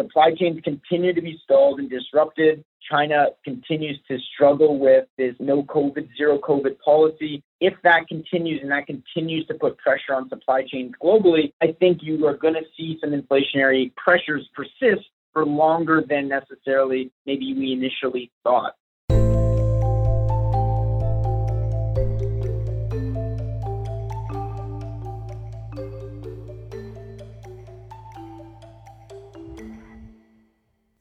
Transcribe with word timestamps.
Supply 0.00 0.32
chains 0.34 0.60
continue 0.62 1.12
to 1.12 1.20
be 1.20 1.40
stalled 1.42 1.80
and 1.80 1.90
disrupted. 1.90 2.64
China 2.88 3.26
continues 3.44 3.98
to 4.06 4.16
struggle 4.32 4.78
with 4.78 5.06
this 5.16 5.34
no 5.40 5.64
COVID, 5.64 6.08
zero 6.16 6.38
COVID 6.38 6.78
policy. 6.78 7.42
If 7.60 7.74
that 7.82 8.06
continues 8.08 8.60
and 8.62 8.70
that 8.70 8.86
continues 8.86 9.46
to 9.48 9.54
put 9.54 9.76
pressure 9.78 10.14
on 10.14 10.28
supply 10.28 10.62
chains 10.66 10.92
globally, 11.02 11.52
I 11.60 11.74
think 11.80 11.98
you 12.02 12.26
are 12.26 12.36
going 12.36 12.54
to 12.54 12.62
see 12.76 12.98
some 13.00 13.10
inflationary 13.10 13.92
pressures 13.96 14.48
persist 14.54 15.08
for 15.32 15.44
longer 15.44 16.02
than 16.08 16.28
necessarily 16.28 17.10
maybe 17.26 17.52
we 17.54 17.72
initially 17.72 18.30
thought. 18.44 18.76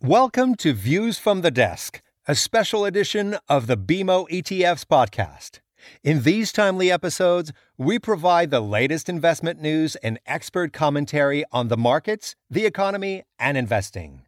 Welcome 0.08 0.56
to 0.60 0.72
Views 0.72 1.20
from 1.20 1.42
the 1.42 1.52
Desk, 1.52 2.02
a 2.30 2.34
special 2.34 2.86
edition 2.86 3.36
of 3.50 3.68
the 3.68 3.76
BMO 3.76 4.26
ETFs 4.30 4.86
podcast. 4.86 5.60
In 6.02 6.24
these 6.24 6.54
timely 6.54 6.90
episodes, 6.90 7.52
we 7.78 8.00
provide 8.00 8.50
the 8.50 8.62
latest 8.62 9.10
investment 9.10 9.62
news 9.62 9.98
and 9.98 10.18
expert 10.26 10.72
commentary 10.72 11.44
on 11.52 11.68
the 11.68 11.76
markets, 11.76 12.38
the 12.50 12.66
economy, 12.66 13.24
and 13.38 13.58
investing. 13.58 14.22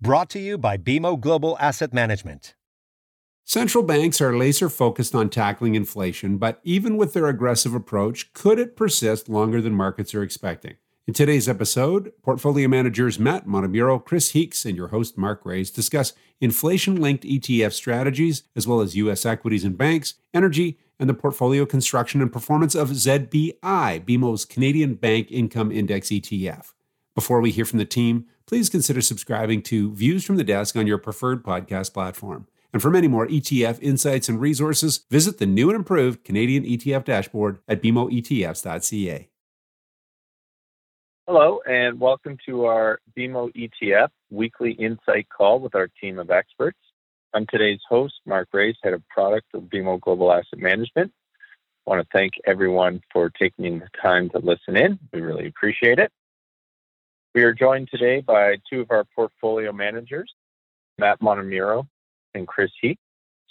Brought 0.00 0.30
to 0.30 0.38
you 0.38 0.56
by 0.56 0.78
BMO 0.78 1.20
Global 1.20 1.58
Asset 1.60 1.92
Management. 1.92 2.54
Central 3.44 3.84
banks 3.84 4.22
are 4.22 4.38
laser 4.38 4.70
focused 4.70 5.14
on 5.14 5.28
tackling 5.28 5.74
inflation, 5.74 6.38
but 6.38 6.60
even 6.64 6.96
with 6.96 7.12
their 7.12 7.26
aggressive 7.26 7.74
approach, 7.74 8.32
could 8.32 8.58
it 8.58 8.74
persist 8.74 9.28
longer 9.28 9.60
than 9.60 9.74
markets 9.74 10.14
are 10.14 10.22
expecting? 10.22 10.76
In 11.08 11.14
today's 11.14 11.48
episode, 11.48 12.12
portfolio 12.24 12.66
managers 12.66 13.16
Matt 13.16 13.46
Montemurro, 13.46 14.04
Chris 14.04 14.32
Heeks, 14.32 14.64
and 14.64 14.76
your 14.76 14.88
host 14.88 15.16
Mark 15.16 15.42
Raes 15.44 15.70
discuss 15.70 16.14
inflation 16.40 17.00
linked 17.00 17.22
ETF 17.22 17.74
strategies, 17.74 18.42
as 18.56 18.66
well 18.66 18.80
as 18.80 18.96
U.S. 18.96 19.24
equities 19.24 19.62
and 19.62 19.78
banks, 19.78 20.14
energy, 20.34 20.80
and 20.98 21.08
the 21.08 21.14
portfolio 21.14 21.64
construction 21.64 22.20
and 22.20 22.32
performance 22.32 22.74
of 22.74 22.90
ZBI, 22.90 23.54
BMO's 24.04 24.44
Canadian 24.44 24.94
Bank 24.94 25.28
Income 25.30 25.70
Index 25.70 26.08
ETF. 26.08 26.72
Before 27.14 27.40
we 27.40 27.52
hear 27.52 27.64
from 27.64 27.78
the 27.78 27.84
team, 27.84 28.26
please 28.44 28.68
consider 28.68 29.00
subscribing 29.00 29.62
to 29.62 29.94
Views 29.94 30.24
from 30.24 30.38
the 30.38 30.42
Desk 30.42 30.74
on 30.74 30.88
your 30.88 30.98
preferred 30.98 31.44
podcast 31.44 31.94
platform. 31.94 32.48
And 32.72 32.82
for 32.82 32.90
many 32.90 33.06
more 33.06 33.28
ETF 33.28 33.80
insights 33.80 34.28
and 34.28 34.40
resources, 34.40 35.04
visit 35.08 35.38
the 35.38 35.46
new 35.46 35.68
and 35.68 35.76
improved 35.76 36.24
Canadian 36.24 36.64
ETF 36.64 37.04
dashboard 37.04 37.60
at 37.68 37.80
bmoetfs.ca. 37.80 39.28
Hello, 41.28 41.58
and 41.68 41.98
welcome 41.98 42.38
to 42.46 42.66
our 42.66 43.00
BMO 43.18 43.52
ETF 43.56 44.10
weekly 44.30 44.70
insight 44.74 45.26
call 45.28 45.58
with 45.58 45.74
our 45.74 45.88
team 46.00 46.20
of 46.20 46.30
experts. 46.30 46.78
I'm 47.34 47.46
today's 47.50 47.80
host, 47.88 48.14
Mark 48.26 48.46
Raes, 48.52 48.76
head 48.84 48.92
of 48.92 49.02
product 49.08 49.48
of 49.52 49.62
BMO 49.62 50.00
Global 50.00 50.30
Asset 50.30 50.60
Management. 50.60 51.12
I 51.84 51.90
want 51.90 52.00
to 52.00 52.08
thank 52.16 52.34
everyone 52.46 53.00
for 53.12 53.28
taking 53.30 53.80
the 53.80 53.88
time 54.00 54.30
to 54.30 54.38
listen 54.38 54.76
in. 54.76 55.00
We 55.12 55.20
really 55.20 55.48
appreciate 55.48 55.98
it. 55.98 56.12
We 57.34 57.42
are 57.42 57.52
joined 57.52 57.88
today 57.90 58.20
by 58.20 58.58
two 58.72 58.82
of 58.82 58.92
our 58.92 59.02
portfolio 59.12 59.72
managers, 59.72 60.32
Matt 60.96 61.20
Montemurro 61.20 61.88
and 62.34 62.46
Chris 62.46 62.70
Heeks. 62.80 63.00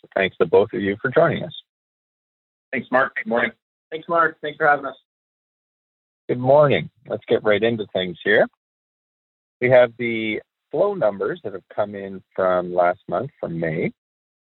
So 0.01 0.07
thanks 0.15 0.37
to 0.37 0.45
both 0.45 0.69
of 0.71 0.79
you 0.79 0.95
for 1.01 1.11
joining 1.11 1.43
us. 1.43 1.53
Thanks, 2.71 2.87
Mark. 2.89 3.15
Good 3.17 3.27
morning. 3.27 3.51
Thanks, 3.91 4.07
Mark. 4.07 4.37
Thanks 4.41 4.55
for 4.55 4.65
having 4.65 4.85
us. 4.85 4.95
Good 6.27 6.39
morning. 6.39 6.89
Let's 7.07 7.23
get 7.27 7.43
right 7.43 7.61
into 7.61 7.85
things 7.93 8.17
here. 8.23 8.47
We 9.61 9.69
have 9.69 9.93
the 9.99 10.41
flow 10.71 10.95
numbers 10.95 11.39
that 11.43 11.53
have 11.53 11.61
come 11.73 11.93
in 11.93 12.23
from 12.35 12.73
last 12.73 13.01
month, 13.07 13.29
from 13.39 13.59
May, 13.59 13.93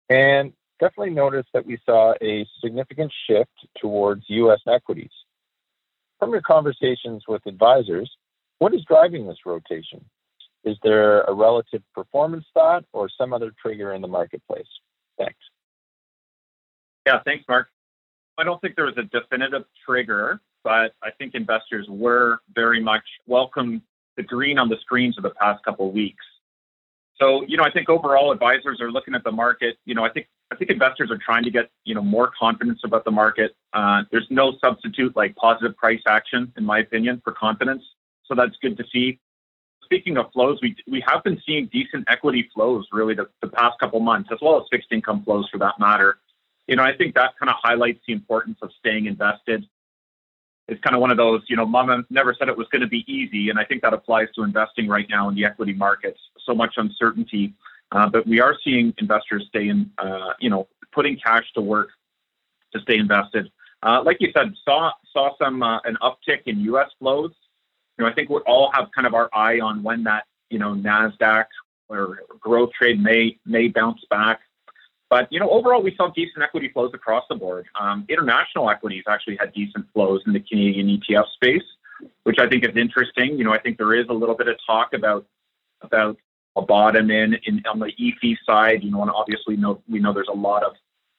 and 0.09 0.53
definitely 0.79 1.11
noticed 1.11 1.49
that 1.55 1.67
we 1.67 1.79
saw 1.85 2.15
a 2.23 2.47
significant 2.63 3.13
shift 3.29 3.51
towards 3.81 4.23
U.S. 4.29 4.61
equities. 4.69 5.11
From 6.21 6.31
your 6.31 6.41
conversations 6.41 7.25
with 7.27 7.45
advisors, 7.47 8.13
what 8.61 8.73
is 8.73 8.85
driving 8.87 9.27
this 9.27 9.45
rotation? 9.45 10.05
Is 10.63 10.77
there 10.85 11.23
a 11.23 11.35
relative 11.35 11.83
performance 11.97 12.45
thought 12.55 12.85
or 12.93 13.09
some 13.09 13.33
other 13.33 13.51
trigger 13.61 13.93
in 13.93 14.03
the 14.03 14.09
marketplace? 14.09 14.69
Thanks. 15.19 15.35
Yeah, 17.09 17.23
thanks, 17.25 17.45
Mark. 17.49 17.71
I 18.39 18.45
don't 18.45 18.61
think 18.61 18.77
there 18.77 18.87
was 18.87 18.99
a 18.99 19.03
definitive 19.03 19.65
trigger 19.85 20.41
but 20.67 20.95
I 21.01 21.13
think 21.17 21.37
investors 21.37 21.87
were 21.89 22.41
very 22.53 22.83
much 22.83 23.05
welcome 23.29 23.83
the 24.17 24.25
green 24.25 24.59
on 24.59 24.69
the 24.69 24.77
screens 24.81 25.17
of 25.17 25.23
the 25.23 25.31
past 25.31 25.65
couple 25.65 25.87
of 25.87 25.95
weeks. 25.95 26.25
So, 27.21 27.45
you 27.47 27.57
know, 27.57 27.63
I 27.63 27.71
think 27.71 27.89
overall 27.89 28.33
advisors 28.33 28.81
are 28.81 28.91
looking 28.91 29.15
at 29.15 29.23
the 29.23 29.31
market. 29.31 29.77
You 29.85 29.95
know, 29.95 30.05
I 30.05 30.11
think 30.11 30.27
I 30.51 30.57
think 30.57 30.73
investors 30.73 31.09
are 31.13 31.21
trying 31.25 31.45
to 31.45 31.53
get 31.53 31.71
you 31.85 31.95
know 31.95 32.03
more 32.03 32.33
confidence 32.37 32.81
about 32.85 33.05
the 33.05 33.13
market. 33.13 33.55
Uh, 33.73 34.03
there's 34.11 34.27
no 34.29 34.55
substitute 34.61 35.15
like 35.15 35.37
positive 35.37 35.77
price 35.77 36.03
action, 36.09 36.53
in 36.57 36.65
my 36.65 36.81
opinion, 36.81 37.23
for 37.23 37.33
confidence. 37.33 37.85
So 38.25 38.35
that's 38.35 38.57
good 38.61 38.77
to 38.79 38.85
see. 38.93 39.21
Speaking 39.85 40.17
of 40.17 40.33
flows, 40.33 40.59
we 40.63 40.75
we 40.89 41.01
have 41.07 41.23
been 41.23 41.41
seeing 41.47 41.67
decent 41.73 42.07
equity 42.09 42.51
flows 42.53 42.89
really 42.91 43.15
the, 43.15 43.29
the 43.41 43.49
past 43.49 43.79
couple 43.79 44.01
months, 44.01 44.31
as 44.33 44.39
well 44.43 44.57
as 44.57 44.65
fixed 44.69 44.89
income 44.91 45.23
flows 45.23 45.49
for 45.49 45.59
that 45.59 45.75
matter. 45.79 46.19
You 46.67 46.75
know, 46.75 46.83
I 46.83 46.97
think 46.97 47.15
that 47.15 47.35
kind 47.39 47.51
of 47.51 47.57
highlights 47.63 48.01
the 48.09 48.15
importance 48.15 48.59
of 48.63 48.71
staying 48.81 49.07
invested 49.07 49.65
it's 50.69 50.81
kind 50.81 50.97
of 50.97 51.01
one 51.01 51.11
of 51.11 51.17
those, 51.17 51.43
you 51.49 51.57
know, 51.57 51.65
mama 51.65 52.03
never 52.11 52.35
said 52.35 52.49
it 52.49 52.57
was 52.57 52.67
going 52.69 52.83
to 52.83 52.89
be 52.89 53.05
easy. 53.07 53.51
And 53.51 53.59
I 53.59 53.65
think 53.65 53.83
that 53.83 53.95
applies 53.95 54.29
to 54.35 54.43
investing 54.43 54.89
right 54.89 55.07
now 55.09 55.29
in 55.29 55.35
the 55.35 55.45
equity 55.45 55.73
markets. 55.73 56.19
So 56.45 56.55
much 56.55 56.75
uncertainty. 56.77 57.55
Uh, 57.93 58.09
but 58.09 58.27
we 58.27 58.41
are 58.41 58.57
seeing 58.65 58.93
investors 58.99 59.45
stay 59.49 59.69
in, 59.69 59.91
uh, 59.99 60.33
you 60.41 60.51
know, 60.51 60.67
putting 60.93 61.17
cash 61.19 61.45
to 61.55 61.61
work 61.61 61.91
to 62.73 62.81
stay 62.81 62.99
invested. 62.99 63.51
Uh, 63.83 64.03
like 64.05 64.17
you 64.21 64.33
said, 64.37 64.53
saw 64.65 64.91
saw 65.13 65.37
some 65.41 65.63
uh, 65.63 65.79
an 65.85 65.97
uptick 66.03 66.43
in 66.47 66.61
U.S. 66.61 66.91
flows. 66.99 67.33
You 67.97 68.05
know, 68.05 68.11
I 68.11 68.15
think 68.15 68.29
we 68.29 68.39
all 68.47 68.73
have 68.73 68.89
kind 68.93 69.07
of 69.07 69.15
our 69.15 69.31
eye 69.33 69.61
on 69.61 69.83
when 69.83 70.03
that, 70.05 70.25
you 70.51 70.59
know, 70.59 70.75
Nasdaq 70.75 71.47
or 71.89 72.21
growth 72.41 72.73
trade 72.73 73.01
may 73.01 73.39
may 73.47 73.69
bounce 73.69 74.05
back. 74.11 74.41
But 75.09 75.29
you 75.31 75.39
know, 75.39 75.49
overall, 75.51 75.83
we 75.83 75.95
saw 75.95 76.11
decent 76.11 76.43
equity 76.43 76.69
flows 76.69 76.91
across 76.95 77.25
the 77.29 77.37
board. 77.37 77.67
Um, 77.81 78.05
international 78.09 78.69
equities 78.71 79.05
actually 79.09 79.37
had 79.39 79.53
decent 79.53 79.87
flows 79.93 80.23
in 80.27 80.33
the 80.33 80.41
Canadian 80.41 80.89
ETF 80.89 81.27
space, 81.35 81.63
which 82.25 82.39
I 82.41 82.49
think 82.49 82.65
is 82.65 82.77
interesting. 82.77 83.39
You 83.39 83.45
know, 83.45 83.53
I 83.53 83.59
think 83.59 83.79
there 83.79 83.95
is 83.95 84.07
a 84.09 84.13
little 84.13 84.35
bit 84.35 84.49
of 84.49 84.57
talk 84.67 84.93
about 84.95 85.27
about 85.83 86.17
a 86.57 86.63
bottom 86.63 87.11
in, 87.11 87.35
in 87.45 87.63
on 87.67 87.79
the 87.79 87.93
EAFE 87.99 88.37
side. 88.45 88.83
You 88.83 88.91
know, 88.91 89.03
and 89.03 89.11
obviously, 89.11 89.57
know 89.57 89.81
we 89.89 90.01
know 90.01 90.13
there's 90.13 90.29
a 90.29 90.37
lot 90.37 90.65
of 90.65 90.73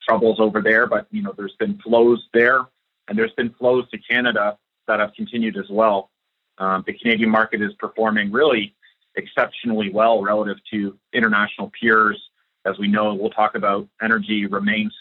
troubles 0.07 0.39
over 0.39 0.61
there, 0.61 0.85
but 0.87 1.07
you 1.11 1.21
know, 1.21 1.33
there's 1.37 1.55
been 1.57 1.79
flows 1.79 2.27
there, 2.33 2.65
and 3.07 3.17
there's 3.17 3.33
been 3.33 3.53
flows 3.53 3.89
to 3.91 3.97
Canada 3.97 4.57
that 4.87 4.99
have 4.99 5.13
continued 5.15 5.57
as 5.57 5.69
well. 5.69 6.09
Um, 6.57 6.83
the 6.87 6.93
Canadian 6.93 7.29
market 7.29 7.61
is 7.61 7.71
performing 7.79 8.31
really 8.31 8.75
exceptionally 9.15 9.89
well 9.89 10.21
relative 10.21 10.57
to 10.71 10.97
international 11.13 11.71
peers 11.79 12.19
as 12.67 12.77
we 12.77 12.87
know, 12.87 13.13
we'll 13.13 13.29
talk 13.29 13.55
about 13.55 13.87
energy 14.01 14.45
remains 14.45 14.93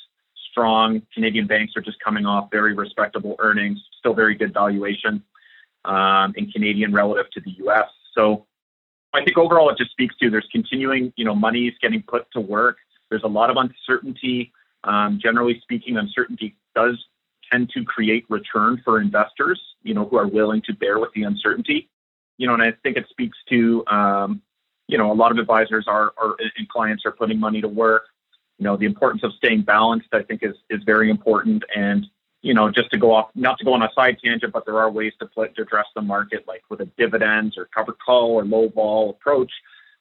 strong. 0.51 1.03
Canadian 1.13 1.47
banks 1.47 1.75
are 1.77 1.83
just 1.83 1.99
coming 2.01 2.25
off 2.25 2.49
very 2.51 2.75
respectable 2.75 3.37
earnings, 3.41 3.79
still 3.99 4.15
very 4.15 4.35
good 4.35 4.55
valuation 4.55 5.23
um, 5.85 6.33
in 6.37 6.51
Canadian 6.51 6.93
relative 6.93 7.31
to 7.33 7.41
the 7.41 7.51
U.S. 7.59 7.89
So 8.15 8.47
I 9.13 9.25
think 9.25 9.37
overall 9.37 9.69
it 9.71 9.79
just 9.79 9.91
speaks 9.91 10.17
to 10.19 10.31
there's 10.31 10.49
continuing, 10.51 11.13
you 11.17 11.25
know, 11.25 11.35
money 11.35 11.67
is 11.67 11.75
getting 11.83 12.03
put 12.03 12.31
to 12.33 12.41
work. 12.41 12.79
There's 13.11 13.25
a 13.25 13.29
lot 13.29 13.51
of 13.51 13.57
uncertainty. 13.57 14.53
Um, 14.85 15.19
generally 15.23 15.61
speaking, 15.63 15.97
uncertainty 15.97 16.57
does 16.75 17.03
tend 17.51 17.71
to 17.71 17.85
create 17.85 18.25
return 18.29 18.81
for 18.85 19.01
investors, 19.01 19.61
you 19.83 19.95
know, 19.95 20.07
who 20.07 20.17
are 20.17 20.27
willing 20.27 20.63
to 20.63 20.73
bear 20.73 20.99
with 20.99 21.13
the 21.15 21.25
uncertainty. 21.25 21.89
You 22.39 22.47
know, 22.47 22.55
and 22.55 22.63
I 22.63 22.73
think 22.83 22.97
it 22.97 23.07
speaks 23.09 23.39
to 23.49 23.85
um, 23.87 24.43
you 24.89 24.99
know, 24.99 25.11
a 25.11 25.15
lot 25.15 25.33
of 25.33 25.39
advisors 25.39 25.87
are, 25.89 26.13
are 26.17 26.37
and 26.57 26.69
clients 26.69 27.05
are 27.05 27.13
putting 27.13 27.41
money 27.41 27.61
to 27.61 27.69
work. 27.69 28.05
You 28.59 28.65
know, 28.65 28.77
the 28.77 28.87
importance 28.87 29.23
of 29.23 29.33
staying 29.37 29.63
balanced, 29.63 30.09
I 30.13 30.23
think, 30.23 30.43
is 30.43 30.55
is 30.71 30.83
very 30.85 31.11
important. 31.11 31.65
And 31.75 32.07
you 32.43 32.55
know, 32.55 32.71
just 32.71 32.91
to 32.91 32.99
go 32.99 33.13
off, 33.13 33.31
not 33.35 33.59
to 33.59 33.65
go 33.65 33.73
on 33.73 33.83
a 33.83 33.91
side 33.95 34.19
tangent, 34.23 34.53
but 34.53 34.65
there 34.67 34.79
are 34.79 34.91
ways 34.91 35.13
to 35.19 35.27
put 35.27 35.57
to 35.57 35.63
address 35.63 35.87
the 35.97 36.03
market, 36.03 36.45
like 36.47 36.63
with 36.71 36.81
a 36.81 36.87
dividends 36.97 37.59
or 37.59 37.69
covered 37.75 37.97
call 37.99 38.33
or 38.33 38.45
low 38.45 38.69
vol 38.69 39.11
approach, 39.11 39.51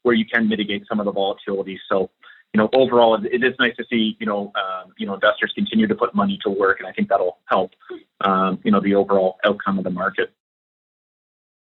where 0.04 0.14
you 0.14 0.26
can 0.26 0.48
mitigate 0.48 0.86
some 0.88 1.00
of 1.00 1.06
the 1.06 1.12
volatility. 1.12 1.80
So, 1.90 2.12
you 2.54 2.60
know, 2.60 2.70
overall, 2.74 3.16
it 3.16 3.44
is 3.44 3.54
nice 3.60 3.76
to 3.78 3.86
see 3.90 4.16
you 4.20 4.28
know, 4.28 4.54
um, 4.56 4.94
you 4.98 5.08
know, 5.08 5.16
investors 5.16 5.52
continue 5.56 5.88
to 5.88 5.96
put 5.96 6.14
money 6.14 6.38
to 6.44 6.50
work, 6.52 6.80
and 6.80 6.88
I 6.88 6.92
think 6.92 7.10
that'll 7.10 7.40
help, 7.46 7.72
um, 8.22 8.60
you 8.64 8.72
know, 8.72 8.80
the 8.80 8.94
overall 8.94 9.38
outcome 9.44 9.80
of 9.80 9.84
the 9.84 9.90
market. 9.90 10.32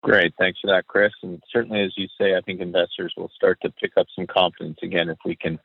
Great. 0.06 0.34
Thanks 0.38 0.60
for 0.60 0.68
that, 0.68 0.86
Chris. 0.86 1.12
And 1.24 1.42
certainly, 1.52 1.82
as 1.82 1.92
you 1.96 2.06
say, 2.16 2.36
I 2.36 2.40
think 2.42 2.60
investors 2.60 3.12
will 3.16 3.28
start 3.34 3.58
to 3.62 3.72
pick 3.72 3.90
up 3.96 4.06
some 4.14 4.24
confidence 4.24 4.78
again 4.80 5.08
if 5.08 5.18
we 5.24 5.34
can 5.34 5.58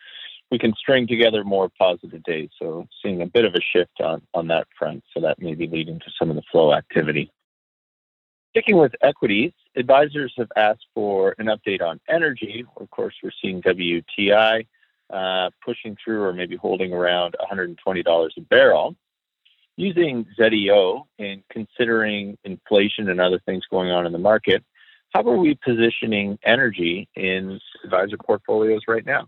we 0.50 0.58
can 0.58 0.74
string 0.74 1.06
together 1.06 1.44
more 1.44 1.70
positive 1.78 2.24
days. 2.24 2.50
So 2.58 2.88
seeing 3.04 3.22
a 3.22 3.28
bit 3.28 3.46
of 3.46 3.54
a 3.54 3.62
shift 3.62 4.02
on, 4.02 4.24
on 4.34 4.48
that 4.48 4.66
front. 4.80 5.04
So 5.14 5.22
that 5.22 5.40
may 5.40 5.54
be 5.54 5.68
leading 5.68 6.00
to 6.00 6.06
some 6.18 6.32
of 6.32 6.36
the 6.36 6.42
flow 6.52 6.74
activity. 6.74 7.32
Sticking 8.50 8.78
with 8.78 8.94
equities, 9.04 9.52
advisors 9.76 10.34
have 10.40 10.52
asked 10.56 10.88
for 10.96 11.36
an 11.38 11.46
update 11.46 11.84
on 11.84 12.00
energy. 12.10 12.66
Of 12.78 12.90
course, 12.90 13.14
we're 13.22 13.30
seeing 13.44 13.62
WTI 13.62 14.66
uh, 15.14 15.52
pushing 15.64 15.96
through 16.04 16.24
or 16.24 16.34
maybe 16.34 16.56
holding 16.56 16.94
around 16.94 17.36
$120 17.40 18.30
a 18.38 18.42
barrel. 18.42 18.96
Using 19.78 20.26
ZEO 20.40 21.04
and 21.18 21.44
considering 21.50 22.38
inflation 22.44 23.10
and 23.10 23.20
other 23.20 23.40
things 23.46 23.64
going 23.72 23.90
on 23.90 24.06
in 24.06 24.12
the 24.12 24.20
market, 24.20 24.64
how 25.14 25.22
are 25.24 25.38
we 25.38 25.56
positioning 25.56 26.38
energy 26.44 27.08
in 27.16 27.60
advisor 27.84 28.18
portfolios 28.18 28.82
right 28.88 29.06
now? 29.06 29.28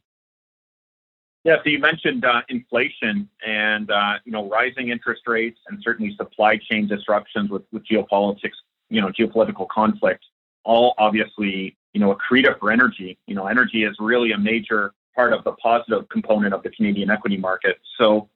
Yeah, 1.44 1.58
so 1.58 1.70
you 1.70 1.80
mentioned 1.80 2.24
uh, 2.24 2.42
inflation 2.48 3.30
and 3.46 3.92
uh, 3.92 4.14
you 4.24 4.32
know 4.32 4.50
rising 4.50 4.90
interest 4.90 5.24
rates 5.28 5.60
and 5.68 5.80
certainly 5.84 6.16
supply 6.16 6.58
chain 6.58 6.88
disruptions 6.88 7.50
with, 7.50 7.64
with 7.74 7.86
geopolitics, 7.86 8.54
you 8.90 9.02
know 9.02 9.08
geopolitical 9.08 9.68
conflict, 9.68 10.24
all 10.64 10.94
obviously 10.98 11.76
you 11.94 12.00
know 12.00 12.16
accretive 12.16 12.60
for 12.60 12.72
energy. 12.72 13.18
You 13.28 13.36
know, 13.36 13.48
energy 13.48 13.84
is 13.84 13.96
really 14.00 14.32
a 14.32 14.38
major 14.38 14.94
part 15.16 15.34
of 15.34 15.44
the 15.44 15.52
positive 15.54 16.08
component 16.08 16.54
of 16.54 16.64
the 16.64 16.70
Canadian 16.70 17.10
equity 17.10 17.38
market. 17.38 17.78
So, 17.98 18.30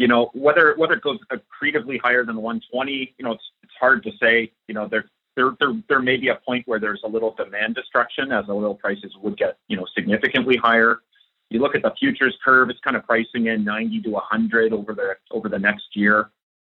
you 0.00 0.08
know 0.08 0.30
whether 0.34 0.74
whether 0.76 0.94
it 0.94 1.02
goes 1.02 1.18
accretively 1.30 2.00
higher 2.00 2.24
than 2.24 2.36
120, 2.36 3.14
you 3.18 3.24
know 3.24 3.32
it's 3.32 3.50
it's 3.62 3.72
hard 3.78 4.02
to 4.04 4.10
say. 4.20 4.52
You 4.68 4.74
know 4.74 4.88
there 4.88 5.04
there 5.36 5.50
there 5.60 5.72
there 5.88 6.00
may 6.00 6.16
be 6.16 6.28
a 6.28 6.36
point 6.46 6.66
where 6.66 6.80
there's 6.80 7.02
a 7.04 7.08
little 7.08 7.34
demand 7.34 7.74
destruction 7.74 8.32
as 8.32 8.44
oil 8.48 8.74
prices 8.74 9.12
would 9.22 9.36
get 9.36 9.58
you 9.68 9.76
know 9.76 9.86
significantly 9.94 10.56
higher 10.56 11.00
you 11.50 11.58
look 11.58 11.74
at 11.74 11.82
the 11.82 11.92
futures 11.98 12.36
curve; 12.44 12.70
it's 12.70 12.78
kind 12.80 12.96
of 12.96 13.04
pricing 13.04 13.46
in 13.46 13.64
90 13.64 14.02
to 14.02 14.10
100 14.10 14.72
over 14.72 14.94
the 14.94 15.16
over 15.32 15.48
the 15.48 15.58
next 15.58 15.84
year. 15.94 16.30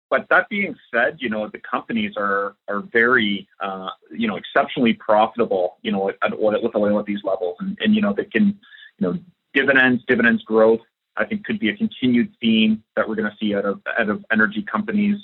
But 0.09 0.27
that 0.29 0.47
being 0.49 0.75
said, 0.93 1.17
you 1.19 1.29
know 1.29 1.47
the 1.47 1.59
companies 1.59 2.13
are 2.17 2.55
are 2.67 2.81
very 2.81 3.47
uh, 3.61 3.89
you 4.11 4.27
know 4.27 4.35
exceptionally 4.35 4.93
profitable. 4.93 5.77
You 5.81 5.93
know 5.93 6.09
at, 6.09 6.17
at, 6.21 6.33
oil 6.33 6.99
at 6.99 7.05
these 7.05 7.23
levels, 7.23 7.55
and, 7.59 7.77
and 7.81 7.95
you 7.95 8.01
know 8.01 8.13
they 8.13 8.25
can 8.25 8.59
you 8.99 9.01
know 9.07 9.17
dividends 9.53 10.03
dividends 10.07 10.43
growth. 10.43 10.81
I 11.17 11.25
think 11.25 11.45
could 11.45 11.59
be 11.59 11.69
a 11.69 11.77
continued 11.77 12.33
theme 12.41 12.83
that 12.95 13.07
we're 13.07 13.15
going 13.15 13.29
to 13.29 13.37
see 13.39 13.55
out 13.55 13.65
of 13.65 13.81
out 13.97 14.09
of 14.09 14.25
energy 14.31 14.63
companies. 14.63 15.19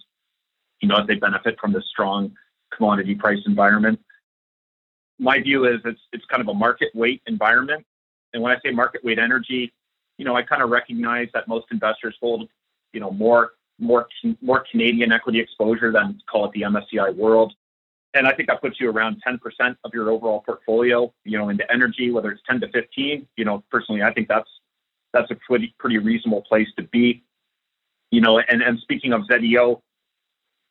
You 0.81 0.87
know 0.87 0.95
as 0.95 1.07
they 1.07 1.15
benefit 1.15 1.59
from 1.59 1.73
the 1.73 1.81
strong 1.81 2.33
commodity 2.75 3.15
price 3.15 3.39
environment. 3.45 3.99
My 5.19 5.39
view 5.39 5.65
is 5.65 5.81
it's 5.85 6.01
it's 6.11 6.25
kind 6.25 6.41
of 6.41 6.47
a 6.47 6.53
market 6.53 6.89
weight 6.95 7.21
environment 7.27 7.85
and 8.33 8.41
when 8.41 8.51
I 8.51 8.59
say 8.63 8.71
market 8.71 9.03
weight 9.03 9.19
energy, 9.19 9.73
you 10.17 10.25
know, 10.25 10.35
I 10.35 10.43
kind 10.43 10.61
of 10.61 10.69
recognize 10.69 11.27
that 11.33 11.47
most 11.47 11.67
investors 11.71 12.15
hold, 12.19 12.49
you 12.93 12.99
know, 12.99 13.11
more 13.11 13.51
more 13.79 14.07
more 14.41 14.63
Canadian 14.69 15.11
equity 15.11 15.39
exposure 15.39 15.91
than 15.91 16.19
call 16.29 16.45
it 16.45 16.51
the 16.51 16.61
MSCI 16.61 17.15
World. 17.15 17.53
And 18.13 18.27
I 18.27 18.33
think 18.33 18.49
that 18.49 18.61
puts 18.61 18.79
you 18.79 18.91
around 18.91 19.21
10% 19.25 19.39
of 19.85 19.93
your 19.93 20.09
overall 20.09 20.41
portfolio, 20.45 21.13
you 21.23 21.37
know, 21.37 21.47
into 21.47 21.69
energy, 21.71 22.11
whether 22.11 22.29
it's 22.29 22.41
10 22.47 22.59
to 22.59 22.67
15. 22.69 23.25
You 23.37 23.45
know, 23.45 23.63
personally, 23.71 24.03
I 24.03 24.13
think 24.13 24.27
that's 24.27 24.49
that's 25.13 25.31
a 25.31 25.35
pretty 25.35 25.73
pretty 25.79 25.97
reasonable 25.97 26.41
place 26.41 26.67
to 26.77 26.83
be. 26.83 27.23
You 28.11 28.21
know, 28.21 28.39
and 28.39 28.61
and 28.61 28.79
speaking 28.79 29.13
of 29.13 29.21
ZEO, 29.31 29.81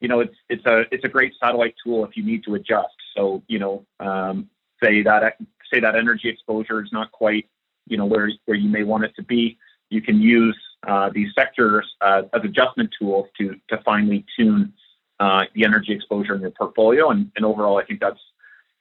you 0.01 0.09
know, 0.09 0.21
it's 0.21 0.35
it's 0.49 0.65
a 0.67 0.85
it's 0.91 1.05
a 1.05 1.09
great 1.09 1.33
satellite 1.43 1.75
tool 1.85 2.05
if 2.05 2.17
you 2.17 2.25
need 2.25 2.45
to 2.45 2.55
adjust. 2.55 2.95
So, 3.17 3.43
you 3.49 3.59
know, 3.59 3.87
um, 4.01 4.49
say 4.83 5.03
that 5.03 5.37
say 5.73 5.81
that 5.81 5.95
energy 5.95 6.29
exposure 6.29 6.83
is 6.83 6.91
not 6.93 7.13
quite, 7.13 7.49
you 7.87 7.97
know, 7.97 8.07
where 8.07 8.31
where 8.47 8.57
you 8.57 8.69
may 8.69 8.83
want 8.83 9.05
it 9.05 9.15
to 9.17 9.23
be, 9.23 9.59
you 9.91 10.01
can 10.01 10.21
use 10.21 10.59
uh, 10.87 11.11
these 11.13 11.29
sectors 11.35 11.87
uh, 12.01 12.23
as 12.33 12.43
adjustment 12.45 12.91
tools 12.99 13.29
to 13.39 13.57
to 13.69 13.79
finely 13.85 14.25
tune 14.39 14.73
uh, 15.21 15.45
the 15.55 15.65
energy 15.65 15.93
exposure 15.93 16.35
in 16.35 16.41
your 16.41 16.51
portfolio. 16.51 17.11
And, 17.11 17.31
and 17.37 17.45
overall, 17.45 17.79
I 17.79 17.85
think 17.85 18.01
that's 18.01 18.21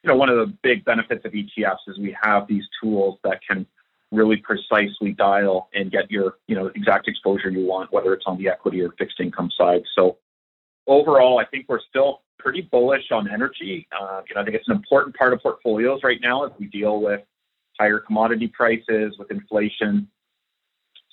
you 0.04 0.08
know 0.08 0.16
one 0.16 0.30
of 0.30 0.38
the 0.38 0.54
big 0.64 0.86
benefits 0.86 1.26
of 1.26 1.34
ETFs 1.34 1.88
is 1.88 2.00
we 2.00 2.16
have 2.22 2.48
these 2.48 2.64
tools 2.82 3.20
that 3.24 3.42
can 3.46 3.66
really 4.12 4.38
precisely 4.38 5.12
dial 5.12 5.70
and 5.74 5.92
get 5.92 6.10
your 6.10 6.36
you 6.48 6.56
know 6.56 6.68
exact 6.76 7.08
exposure 7.08 7.50
you 7.50 7.66
want, 7.66 7.92
whether 7.92 8.14
it's 8.14 8.26
on 8.26 8.38
the 8.38 8.48
equity 8.48 8.82
or 8.82 8.92
fixed 8.98 9.20
income 9.20 9.50
side. 9.58 9.84
So 9.96 10.18
overall, 10.88 11.40
I 11.40 11.46
think 11.46 11.66
we're 11.70 11.80
still 11.90 12.22
pretty 12.40 12.62
bullish 12.62 13.12
on 13.12 13.30
energy. 13.30 13.88
Uh, 13.92 14.22
you 14.28 14.36
know, 14.36 14.42
I 14.42 14.44
think 14.44 14.56
it's 14.56 14.68
an 14.68 14.76
important 14.76 15.16
part 15.16 15.34
of 15.34 15.42
portfolios 15.42 16.02
right 16.04 16.20
now 16.22 16.46
as 16.46 16.52
we 16.60 16.68
deal 16.68 17.02
with 17.02 17.22
higher 17.80 18.00
commodity 18.00 18.48
prices, 18.48 19.16
with 19.18 19.32
inflation. 19.32 20.08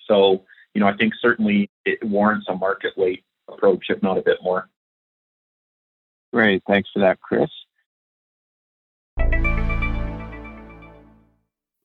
So, 0.09 0.45
you 0.75 0.81
know, 0.81 0.87
I 0.87 0.97
think 0.97 1.13
certainly 1.21 1.71
it 1.85 2.03
warrants 2.03 2.47
a 2.49 2.55
market 2.55 2.93
weight 2.97 3.25
approach, 3.49 3.87
if 3.89 4.03
not 4.03 4.19
a 4.19 4.23
bit 4.23 4.39
more. 4.43 4.69
Great. 6.33 6.63
Thanks 6.67 6.89
for 6.93 7.01
that, 7.01 7.21
Chris. 7.21 7.49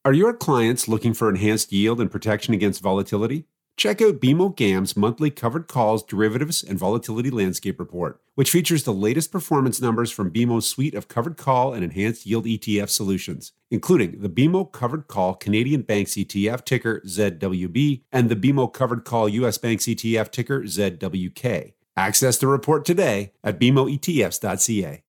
Are 0.04 0.12
your 0.12 0.32
clients 0.32 0.88
looking 0.88 1.14
for 1.14 1.28
enhanced 1.28 1.72
yield 1.72 2.00
and 2.00 2.10
protection 2.10 2.52
against 2.52 2.82
volatility? 2.82 3.44
Check 3.76 4.02
out 4.02 4.18
BMO 4.18 4.54
GAM's 4.56 4.96
monthly 4.96 5.30
covered 5.30 5.68
calls, 5.68 6.02
derivatives, 6.02 6.60
and 6.64 6.76
volatility 6.76 7.30
landscape 7.30 7.78
report, 7.78 8.20
which 8.34 8.50
features 8.50 8.82
the 8.82 8.92
latest 8.92 9.30
performance 9.30 9.80
numbers 9.80 10.10
from 10.10 10.32
BMO's 10.32 10.66
suite 10.66 10.96
of 10.96 11.06
covered 11.06 11.36
call 11.36 11.72
and 11.72 11.84
enhanced 11.84 12.26
yield 12.26 12.46
ETF 12.46 12.88
solutions, 12.88 13.52
including 13.70 14.20
the 14.20 14.28
BMO 14.28 14.72
Covered 14.72 15.06
Call 15.06 15.34
Canadian 15.34 15.82
Banks 15.82 16.14
ETF 16.14 16.64
ticker 16.64 17.00
ZWB 17.06 18.02
and 18.10 18.28
the 18.28 18.34
BMO 18.34 18.72
Covered 18.72 19.04
Call 19.04 19.28
US 19.28 19.56
Banks 19.56 19.84
ETF 19.84 20.32
ticker 20.32 20.62
ZWK. 20.62 21.74
Access 21.96 22.38
the 22.38 22.48
report 22.48 22.84
today 22.84 23.34
at 23.44 23.60
bmoetfs.ca. 23.60 25.04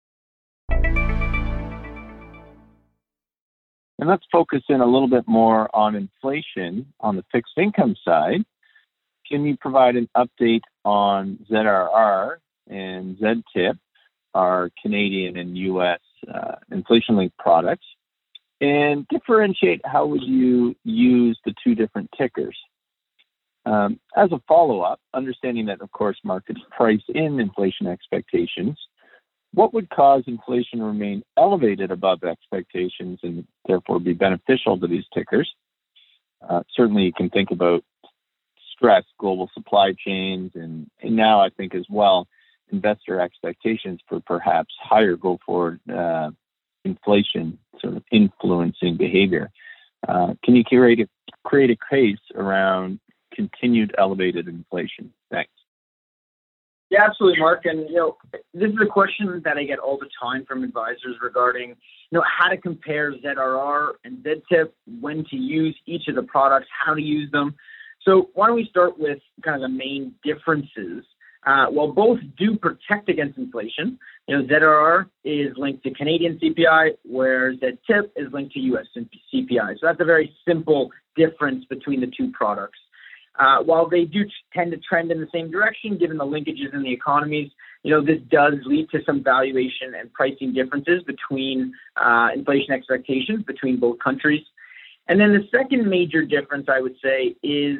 And 3.98 4.08
let's 4.08 4.24
focus 4.30 4.62
in 4.68 4.80
a 4.80 4.86
little 4.86 5.08
bit 5.08 5.26
more 5.26 5.68
on 5.74 5.96
inflation 5.96 6.92
on 7.00 7.16
the 7.16 7.24
fixed 7.32 7.54
income 7.56 7.96
side. 8.04 8.44
Can 9.30 9.44
you 9.44 9.56
provide 9.56 9.96
an 9.96 10.08
update 10.16 10.62
on 10.84 11.38
ZRR 11.50 12.36
and 12.68 13.16
ZTIP, 13.16 13.78
our 14.34 14.70
Canadian 14.80 15.36
and 15.36 15.56
US 15.58 16.00
uh, 16.32 16.56
inflation 16.70 17.16
linked 17.16 17.36
products, 17.38 17.86
and 18.60 19.06
differentiate 19.08 19.80
how 19.84 20.06
would 20.06 20.22
you 20.22 20.74
use 20.84 21.38
the 21.44 21.54
two 21.62 21.74
different 21.74 22.08
tickers? 22.16 22.56
Um, 23.66 24.00
as 24.16 24.32
a 24.32 24.40
follow 24.48 24.80
up, 24.80 25.00
understanding 25.12 25.66
that, 25.66 25.82
of 25.82 25.90
course, 25.92 26.16
markets 26.24 26.60
price 26.74 27.02
in 27.08 27.38
inflation 27.38 27.86
expectations, 27.86 28.78
what 29.54 29.72
would 29.74 29.88
cause 29.90 30.24
inflation 30.26 30.80
to 30.80 30.84
remain 30.84 31.22
elevated 31.36 31.90
above 31.90 32.22
expectations 32.22 33.18
and 33.22 33.46
therefore 33.66 34.00
be 34.00 34.12
beneficial 34.12 34.78
to 34.78 34.86
these 34.86 35.04
tickers? 35.14 35.50
Uh, 36.48 36.62
certainly, 36.74 37.04
you 37.04 37.12
can 37.12 37.30
think 37.30 37.50
about 37.50 37.82
stress, 38.72 39.04
global 39.18 39.50
supply 39.54 39.92
chains, 39.92 40.52
and, 40.54 40.88
and 41.02 41.16
now 41.16 41.40
I 41.40 41.48
think 41.50 41.74
as 41.74 41.86
well, 41.90 42.28
investor 42.70 43.20
expectations 43.20 44.00
for 44.08 44.20
perhaps 44.20 44.74
higher 44.80 45.16
go 45.16 45.38
forward 45.44 45.80
uh, 45.90 46.30
inflation 46.84 47.58
sort 47.80 47.96
of 47.96 48.04
influencing 48.12 48.96
behavior. 48.96 49.50
Uh, 50.06 50.34
can 50.44 50.54
you 50.54 50.64
create 50.64 51.00
a, 51.00 51.08
create 51.44 51.70
a 51.70 51.76
case 51.90 52.18
around 52.34 53.00
continued 53.34 53.94
elevated 53.98 54.46
inflation? 54.46 55.12
Thanks. 55.30 55.50
Yeah, 56.90 57.04
absolutely, 57.04 57.40
Mark. 57.40 57.66
And 57.66 57.88
you 57.88 57.96
know, 57.96 58.16
this 58.54 58.70
is 58.70 58.78
a 58.82 58.86
question 58.86 59.42
that 59.44 59.58
I 59.58 59.64
get 59.64 59.78
all 59.78 59.98
the 59.98 60.08
time 60.20 60.46
from 60.46 60.64
advisors 60.64 61.16
regarding, 61.20 61.70
you 61.70 62.18
know, 62.18 62.24
how 62.26 62.48
to 62.48 62.56
compare 62.56 63.12
ZRR 63.12 63.92
and 64.04 64.24
ZTIP, 64.24 64.70
when 65.00 65.24
to 65.30 65.36
use 65.36 65.76
each 65.86 66.08
of 66.08 66.14
the 66.14 66.22
products, 66.22 66.66
how 66.86 66.94
to 66.94 67.02
use 67.02 67.30
them. 67.30 67.54
So 68.02 68.30
why 68.32 68.46
don't 68.46 68.56
we 68.56 68.66
start 68.70 68.98
with 68.98 69.18
kind 69.44 69.62
of 69.62 69.70
the 69.70 69.76
main 69.76 70.14
differences? 70.24 71.04
Uh, 71.46 71.66
while 71.66 71.92
both 71.92 72.18
do 72.36 72.56
protect 72.56 73.08
against 73.08 73.38
inflation, 73.38 73.98
you 74.26 74.36
know, 74.36 74.44
ZRR 74.44 75.06
is 75.24 75.56
linked 75.56 75.82
to 75.84 75.92
Canadian 75.94 76.38
CPI, 76.42 76.96
whereas 77.04 77.58
ZTIP 77.58 78.10
is 78.16 78.32
linked 78.32 78.54
to 78.54 78.60
US 78.60 78.86
CPI. 78.96 79.74
So 79.74 79.86
that's 79.86 80.00
a 80.00 80.04
very 80.04 80.34
simple 80.46 80.90
difference 81.16 81.64
between 81.66 82.00
the 82.00 82.10
two 82.16 82.30
products. 82.32 82.78
Uh, 83.38 83.62
while 83.62 83.88
they 83.88 84.04
do 84.04 84.24
tend 84.52 84.72
to 84.72 84.78
trend 84.78 85.10
in 85.10 85.20
the 85.20 85.28
same 85.32 85.50
direction, 85.50 85.96
given 85.96 86.16
the 86.16 86.24
linkages 86.24 86.74
in 86.74 86.82
the 86.82 86.92
economies, 86.92 87.50
you 87.84 87.90
know 87.90 88.04
this 88.04 88.20
does 88.30 88.54
lead 88.64 88.88
to 88.90 88.98
some 89.06 89.22
valuation 89.22 89.94
and 89.98 90.12
pricing 90.12 90.52
differences 90.52 91.02
between 91.04 91.72
uh, 91.96 92.28
inflation 92.34 92.72
expectations 92.72 93.44
between 93.46 93.78
both 93.78 93.98
countries. 94.00 94.42
And 95.06 95.20
then 95.20 95.32
the 95.32 95.48
second 95.56 95.88
major 95.88 96.22
difference, 96.22 96.66
I 96.68 96.80
would 96.80 96.96
say, 97.02 97.36
is 97.42 97.78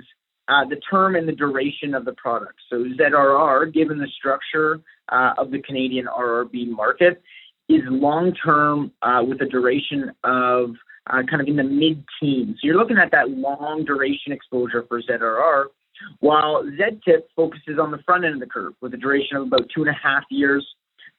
uh, 0.49 0.65
the 0.65 0.77
term 0.91 1.15
and 1.15 1.29
the 1.29 1.33
duration 1.33 1.95
of 1.95 2.05
the 2.05 2.13
product. 2.13 2.59
So 2.71 2.85
ZRR, 2.99 3.73
given 3.73 3.99
the 3.99 4.09
structure 4.17 4.81
uh, 5.11 5.35
of 5.37 5.51
the 5.51 5.61
Canadian 5.61 6.07
RRB 6.07 6.69
market, 6.69 7.23
is 7.69 7.83
long 7.87 8.33
term 8.33 8.93
uh, 9.03 9.23
with 9.27 9.43
a 9.43 9.47
duration 9.47 10.13
of 10.25 10.71
uh, 11.09 11.23
kind 11.29 11.41
of 11.41 11.49
in 11.49 11.57
the 11.57 11.65
mid 11.65 12.05
teens. 12.21 12.57
So 12.61 12.67
you're 12.67 12.77
looking 12.77 12.99
at 12.99 13.11
that 13.13 13.31
long 13.31 13.85
duration 13.85 14.33
exposure 14.33 14.85
for 14.89 15.03
ZRR, 15.03 15.67
while 16.21 16.65
ZTIP 16.65 17.23
focuses 17.35 17.79
on 17.81 17.91
the 17.91 17.99
front 17.99 18.25
end 18.25 18.35
of 18.35 18.41
the 18.41 18.47
curve 18.47 18.75
with 18.81 18.95
a 18.95 18.97
duration 18.97 19.37
of 19.37 19.45
about 19.45 19.69
two 19.75 19.83
and 19.83 19.91
a 19.91 19.99
half 20.01 20.25
years. 20.31 20.67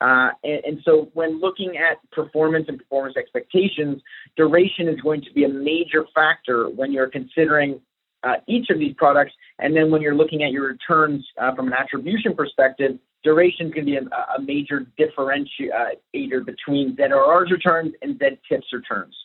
Uh, 0.02 0.30
and, 0.46 0.64
and, 0.64 0.80
so 0.86 1.10
when 1.14 1.42
looking 1.42 1.76
at 1.76 1.98
performance 2.12 2.66
and 2.70 2.78
performance 2.78 3.18
expectations, 3.18 4.02
duration 4.38 4.88
is 4.88 4.98
going 5.02 5.22
to 5.22 5.32
be 5.34 5.44
a 5.44 5.50
major 5.50 6.06
factor 6.16 6.70
when 6.70 6.94
you're 6.94 7.10
considering 7.10 7.82
uh, 8.24 8.36
each 8.48 8.70
of 8.70 8.80
these 8.80 8.94
products. 8.98 9.34
And 9.60 9.76
then 9.76 9.92
when 9.92 10.02
you're 10.02 10.16
looking 10.16 10.44
at 10.44 10.52
your 10.52 10.68
returns 10.68 11.26
uh, 11.38 11.54
from 11.54 11.68
an 11.68 11.74
attribution 11.74 12.34
perspective, 12.34 12.98
duration 13.24 13.74
can 13.74 13.86
be 13.86 13.98
a, 13.98 14.02
a 14.02 14.42
major 14.42 14.86
differentiator 14.98 16.46
between 16.46 16.96
ZRR's 16.96 17.52
returns 17.52 17.94
and 18.02 18.18
ZTIP's 18.18 18.72
returns. 18.72 19.16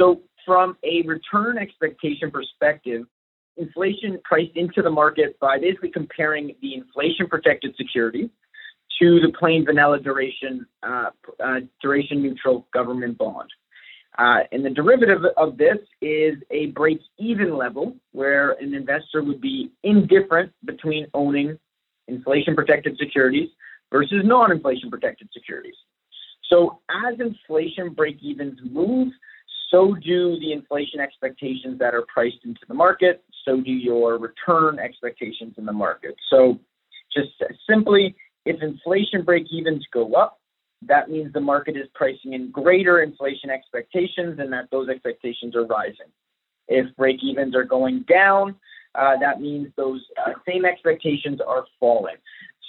So 0.00 0.22
from 0.46 0.76
a 0.82 1.02
return 1.02 1.58
expectation 1.58 2.30
perspective, 2.30 3.04
inflation 3.58 4.18
priced 4.24 4.56
into 4.56 4.80
the 4.80 4.90
market 4.90 5.38
by 5.38 5.58
basically 5.58 5.90
comparing 5.90 6.56
the 6.62 6.74
inflation 6.74 7.28
protected 7.28 7.76
security 7.76 8.30
to 9.00 9.20
the 9.20 9.32
plain 9.38 9.64
vanilla 9.66 10.00
duration 10.00 10.66
uh, 10.82 11.10
uh, 11.44 11.60
duration 11.82 12.22
neutral 12.22 12.66
government 12.72 13.18
bond. 13.18 13.50
Uh, 14.18 14.40
and 14.52 14.64
the 14.64 14.70
derivative 14.70 15.22
of 15.36 15.56
this 15.56 15.78
is 16.00 16.34
a 16.50 16.66
break 16.66 17.00
even 17.18 17.56
level 17.56 17.94
where 18.12 18.52
an 18.52 18.74
investor 18.74 19.22
would 19.22 19.40
be 19.40 19.70
indifferent 19.84 20.50
between 20.64 21.06
owning 21.14 21.58
inflation 22.08 22.54
protected 22.56 22.96
securities 22.98 23.48
versus 23.92 24.22
non 24.24 24.50
inflation 24.50 24.90
protected 24.90 25.28
securities. 25.32 25.76
So 26.48 26.80
as 27.06 27.20
inflation 27.20 27.90
break 27.94 28.18
evens 28.22 28.58
move, 28.64 29.12
so 29.70 29.94
do 29.94 30.38
the 30.40 30.52
inflation 30.52 31.00
expectations 31.00 31.78
that 31.78 31.94
are 31.94 32.04
priced 32.12 32.44
into 32.44 32.60
the 32.68 32.74
market, 32.74 33.22
so 33.44 33.60
do 33.60 33.70
your 33.70 34.18
return 34.18 34.78
expectations 34.78 35.54
in 35.58 35.64
the 35.64 35.72
market. 35.72 36.14
So 36.30 36.58
just 37.12 37.30
simply, 37.68 38.16
if 38.44 38.62
inflation 38.62 39.22
break 39.24 39.46
evens 39.52 39.84
go 39.92 40.14
up, 40.14 40.40
that 40.82 41.10
means 41.10 41.32
the 41.32 41.40
market 41.40 41.76
is 41.76 41.86
pricing 41.94 42.32
in 42.32 42.50
greater 42.50 43.02
inflation 43.02 43.50
expectations 43.50 44.38
and 44.38 44.52
that 44.52 44.68
those 44.70 44.88
expectations 44.88 45.54
are 45.54 45.66
rising. 45.66 46.10
If 46.68 46.94
break 46.96 47.22
evens 47.22 47.54
are 47.54 47.64
going 47.64 48.04
down, 48.08 48.56
uh, 48.94 49.16
that 49.20 49.40
means 49.40 49.68
those 49.76 50.00
uh, 50.24 50.32
same 50.48 50.64
expectations 50.64 51.40
are 51.46 51.64
falling. 51.78 52.16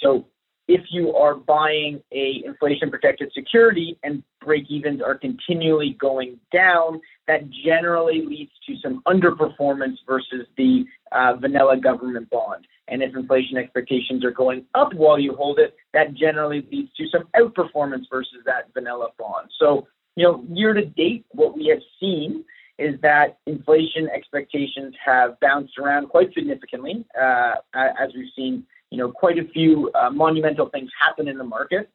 So 0.03 0.25
if 0.67 0.81
you 0.89 1.13
are 1.15 1.35
buying 1.35 2.01
a 2.11 2.43
inflation 2.45 2.89
protected 2.89 3.31
security 3.33 3.97
and 4.03 4.23
break 4.39 4.69
evens 4.69 5.01
are 5.01 5.15
continually 5.15 5.97
going 5.99 6.39
down, 6.53 7.01
that 7.27 7.49
generally 7.49 8.25
leads 8.25 8.51
to 8.67 8.75
some 8.81 9.01
underperformance 9.07 9.97
versus 10.07 10.45
the 10.57 10.85
uh, 11.11 11.35
vanilla 11.35 11.77
government 11.77 12.29
bond. 12.29 12.65
And 12.87 13.01
if 13.01 13.15
inflation 13.15 13.57
expectations 13.57 14.23
are 14.23 14.31
going 14.31 14.65
up 14.75 14.93
while 14.93 15.19
you 15.19 15.33
hold 15.35 15.59
it, 15.59 15.75
that 15.93 16.13
generally 16.13 16.65
leads 16.71 16.93
to 16.95 17.07
some 17.09 17.27
outperformance 17.35 18.05
versus 18.09 18.39
that 18.45 18.73
vanilla 18.73 19.09
bond. 19.17 19.49
So, 19.57 19.87
you 20.15 20.23
know, 20.23 20.43
year 20.51 20.73
to 20.73 20.85
date, 20.85 21.25
what 21.31 21.55
we 21.55 21.67
have 21.67 21.81
seen 21.99 22.43
is 22.77 22.99
that 23.01 23.37
inflation 23.45 24.09
expectations 24.13 24.95
have 25.03 25.39
bounced 25.39 25.77
around 25.77 26.07
quite 26.09 26.33
significantly, 26.33 27.05
uh, 27.19 27.53
as 27.73 28.09
we've 28.15 28.31
seen, 28.35 28.65
you 28.91 28.97
know, 28.97 29.11
quite 29.11 29.39
a 29.39 29.47
few 29.47 29.89
uh, 29.95 30.09
monumental 30.09 30.69
things 30.69 30.89
happen 31.01 31.27
in 31.27 31.37
the 31.37 31.43
market. 31.43 31.89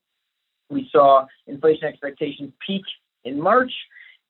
We 0.68 0.88
saw 0.90 1.26
inflation 1.46 1.84
expectations 1.84 2.52
peak 2.66 2.82
in 3.24 3.40
March, 3.40 3.72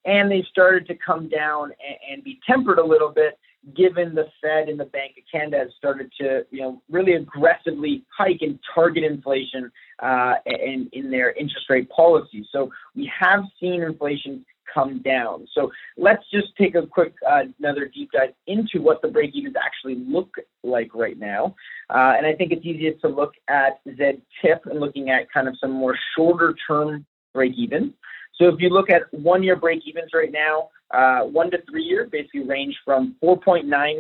and 0.04 0.30
they 0.30 0.44
started 0.50 0.87
to 0.88 0.94
come 0.94 1.28
down 1.28 1.64
and, 1.64 1.96
and 2.11 2.25
be 2.25 2.38
tempered 2.46 2.78
a 2.78 2.85
little 2.85 3.11
bit 3.11 3.38
given 3.75 4.14
the 4.14 4.26
Fed 4.40 4.68
and 4.68 4.78
the 4.78 4.85
Bank 4.85 5.12
of 5.18 5.25
Canada 5.30 5.58
has 5.58 5.68
started 5.76 6.12
to, 6.20 6.46
you 6.50 6.61
know, 6.61 6.82
really 6.88 7.14
aggressively 7.14 8.04
hike 8.16 8.42
and 8.42 8.58
target 8.73 9.02
inflation 9.02 9.70
uh, 10.00 10.35
in, 10.46 10.88
in 10.92 11.11
their 11.11 11.32
interest 11.32 11.68
rate 11.68 11.88
policy. 11.90 12.46
So 12.52 12.70
we 12.94 13.11
have 13.18 13.44
seen 13.61 13.82
inflation 13.82 14.44
come 14.73 15.00
down. 15.02 15.46
So 15.54 15.70
let's 15.96 16.23
just 16.32 16.49
take 16.56 16.75
a 16.75 16.87
quick 16.87 17.14
uh, 17.28 17.44
another 17.58 17.90
deep 17.92 18.11
dive 18.12 18.35
into 18.46 18.80
what 18.80 19.02
the 19.02 19.08
break 19.08 19.35
evens 19.35 19.56
actually 19.62 19.96
look 19.96 20.35
like 20.62 20.94
right 20.94 21.18
now. 21.18 21.54
Uh, 21.90 22.14
and 22.16 22.26
I 22.26 22.35
think 22.35 22.52
it's 22.52 22.64
easiest 22.64 23.00
to 23.02 23.08
look 23.08 23.32
at 23.49 23.80
Z 23.88 24.23
tip 24.42 24.66
and 24.66 24.80
looking 24.80 25.11
at 25.11 25.30
kind 25.32 25.49
of 25.49 25.56
some 25.61 25.73
more 25.73 25.96
shorter 26.16 26.54
term 26.66 27.06
break 27.32 27.52
even. 27.56 27.94
So 28.38 28.49
if 28.49 28.57
you 28.59 28.69
look 28.69 28.90
at 28.90 29.02
one 29.12 29.43
year 29.43 29.57
break 29.57 29.81
evens 29.87 30.11
right 30.12 30.33
now, 30.33 30.69
uh, 30.93 31.21
one 31.23 31.50
to 31.50 31.59
three 31.69 31.83
year 31.83 32.09
basically 32.11 32.45
range 32.45 32.76
from 32.85 33.16
4.93% 33.23 33.97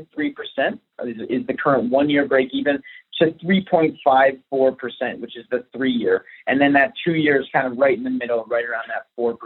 is, 1.04 1.16
is 1.28 1.46
the 1.46 1.54
current 1.54 1.90
one 1.90 2.08
year 2.10 2.26
break 2.26 2.50
even 2.52 2.80
to 3.20 3.32
3.54%, 3.44 5.20
which 5.20 5.36
is 5.36 5.44
the 5.50 5.64
three 5.74 5.90
year. 5.90 6.24
And 6.46 6.60
then 6.60 6.72
that 6.74 6.92
two 7.04 7.14
year 7.14 7.40
is 7.40 7.46
kind 7.52 7.66
of 7.66 7.78
right 7.78 7.96
in 7.96 8.04
the 8.04 8.10
middle, 8.10 8.44
right 8.44 8.64
around 8.64 8.84
that 8.88 9.06
4%. 9.18 9.36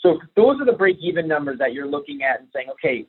So 0.00 0.18
those 0.36 0.60
are 0.60 0.66
the 0.66 0.72
break 0.72 0.98
even 1.00 1.26
numbers 1.26 1.58
that 1.58 1.72
you're 1.72 1.88
looking 1.88 2.22
at 2.22 2.40
and 2.40 2.48
saying, 2.54 2.68
okay, 2.72 3.06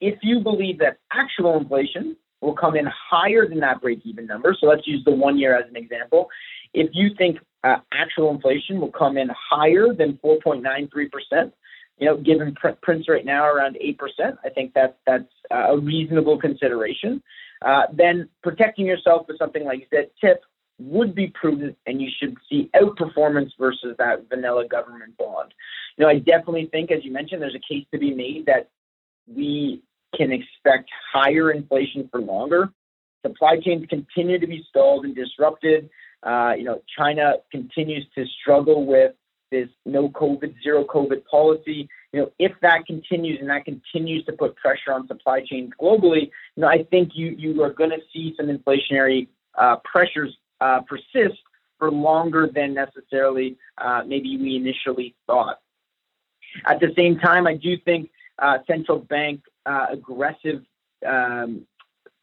if 0.00 0.18
you 0.22 0.40
believe 0.40 0.78
that 0.78 0.98
actual 1.12 1.56
inflation 1.58 2.16
will 2.40 2.54
come 2.54 2.76
in 2.76 2.86
higher 3.10 3.46
than 3.48 3.60
that 3.60 3.80
break 3.80 4.00
even 4.04 4.26
number, 4.26 4.56
so 4.58 4.66
let's 4.66 4.86
use 4.86 5.02
the 5.04 5.10
one 5.10 5.38
year 5.38 5.58
as 5.58 5.68
an 5.68 5.76
example. 5.76 6.28
If 6.72 6.90
you 6.92 7.10
think 7.16 7.38
uh, 7.64 7.76
actual 7.92 8.30
inflation 8.30 8.80
will 8.80 8.92
come 8.92 9.16
in 9.16 9.28
higher 9.50 9.92
than 9.92 10.18
4.93%, 10.24 11.52
you 11.98 12.06
know, 12.06 12.16
given 12.16 12.54
pr- 12.54 12.68
prints 12.82 13.08
right 13.08 13.24
now 13.24 13.44
around 13.46 13.76
8%, 13.76 13.98
I 14.44 14.48
think 14.48 14.74
that 14.74 14.98
that's 15.06 15.24
a 15.50 15.76
reasonable 15.76 16.38
consideration. 16.38 17.22
Uh, 17.62 17.82
then 17.92 18.28
protecting 18.42 18.86
yourself 18.86 19.26
with 19.28 19.38
something 19.38 19.64
like 19.64 19.88
ZTIP 19.92 20.36
would 20.78 21.14
be 21.14 21.26
prudent, 21.28 21.76
and 21.86 22.00
you 22.00 22.08
should 22.18 22.36
see 22.48 22.70
outperformance 22.74 23.50
versus 23.58 23.94
that 23.98 24.28
vanilla 24.30 24.66
government 24.66 25.16
bond. 25.18 25.52
You 25.96 26.04
know, 26.04 26.10
I 26.10 26.18
definitely 26.18 26.68
think, 26.72 26.90
as 26.90 27.04
you 27.04 27.12
mentioned, 27.12 27.42
there's 27.42 27.54
a 27.54 27.72
case 27.72 27.84
to 27.92 27.98
be 27.98 28.14
made 28.14 28.46
that 28.46 28.70
we 29.26 29.82
can 30.16 30.32
expect 30.32 30.88
higher 31.12 31.50
inflation 31.50 32.08
for 32.10 32.20
longer. 32.20 32.70
Supply 33.24 33.58
chains 33.60 33.86
continue 33.90 34.38
to 34.38 34.46
be 34.46 34.64
stalled 34.68 35.04
and 35.04 35.14
disrupted. 35.14 35.90
Uh, 36.22 36.54
you 36.56 36.64
know, 36.64 36.82
China 36.98 37.34
continues 37.50 38.06
to 38.14 38.24
struggle 38.40 38.84
with 38.86 39.12
this 39.50 39.68
no 39.84 40.08
COVID, 40.10 40.54
zero 40.62 40.84
COVID 40.84 41.24
policy. 41.24 41.88
You 42.12 42.20
know, 42.20 42.30
if 42.38 42.52
that 42.62 42.86
continues 42.86 43.38
and 43.40 43.50
that 43.50 43.64
continues 43.64 44.24
to 44.26 44.32
put 44.32 44.56
pressure 44.56 44.92
on 44.92 45.06
supply 45.06 45.42
chains 45.44 45.72
globally, 45.80 46.30
you 46.56 46.62
know, 46.62 46.68
I 46.68 46.84
think 46.84 47.12
you 47.14 47.28
you 47.38 47.62
are 47.62 47.72
going 47.72 47.90
to 47.90 48.00
see 48.12 48.34
some 48.36 48.46
inflationary 48.46 49.28
uh, 49.58 49.76
pressures 49.84 50.36
uh, 50.60 50.80
persist 50.82 51.40
for 51.78 51.90
longer 51.90 52.48
than 52.54 52.74
necessarily 52.74 53.56
uh, 53.78 54.02
maybe 54.06 54.36
we 54.36 54.56
initially 54.56 55.14
thought. 55.26 55.58
At 56.66 56.80
the 56.80 56.92
same 56.96 57.18
time, 57.18 57.46
I 57.46 57.54
do 57.54 57.76
think 57.78 58.10
uh, 58.38 58.58
central 58.66 58.98
bank 58.98 59.40
uh, 59.66 59.86
aggressive 59.90 60.62
um, 61.06 61.66